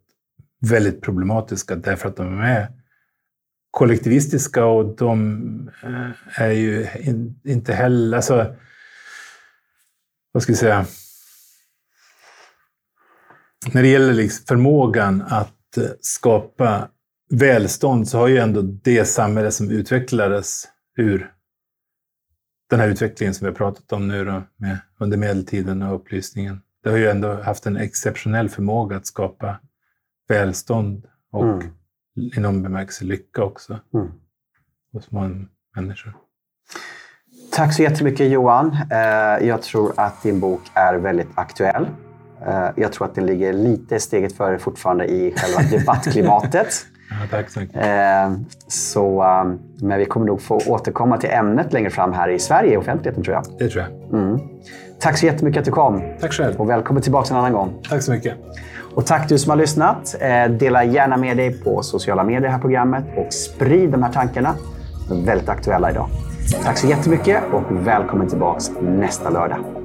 [0.70, 2.80] väldigt problematiska därför att de är
[3.71, 6.87] kollektivistiska och de eh, är ju
[7.45, 8.16] inte heller...
[8.16, 8.55] Alltså,
[10.33, 10.87] vad ska jag säga?
[13.73, 16.89] När det gäller liksom förmågan att eh, skapa
[17.31, 21.33] välstånd så har ju ändå det samhälle som utvecklades ur
[22.71, 26.62] den här utvecklingen som vi har pratat om nu då, med, under medeltiden och upplysningen.
[26.83, 29.61] Det har ju ändå haft en exceptionell förmåga att skapa
[30.29, 31.80] välstånd och mm
[32.37, 34.09] i någon bemärkelse lycka också mm.
[34.93, 35.47] hos många
[35.77, 36.12] människor.
[37.53, 38.77] Tack så jättemycket Johan.
[38.91, 41.87] Eh, jag tror att din bok är väldigt aktuell.
[42.47, 46.87] Eh, jag tror att den ligger lite steget före fortfarande i själva debattklimatet.
[47.31, 47.77] tack så mycket.
[47.77, 48.33] Eh,
[48.68, 49.25] så,
[49.81, 53.25] men vi kommer nog få återkomma till ämnet längre fram här i Sverige, i offentligheten
[53.25, 53.45] tror jag.
[53.59, 54.21] Det tror jag.
[54.21, 54.41] Mm.
[55.01, 56.03] Tack så jättemycket att du kom.
[56.21, 56.61] Tack själv.
[56.61, 57.83] Och välkommen tillbaka en annan gång.
[57.89, 58.35] Tack så mycket.
[58.95, 60.16] Och tack du som har lyssnat.
[60.20, 64.03] Eh, dela gärna med dig på sociala medier i det här programmet och sprid de
[64.03, 64.55] här tankarna.
[65.09, 66.09] De är väldigt aktuella idag.
[66.64, 69.80] Tack så jättemycket och välkommen tillbaka nästa lördag.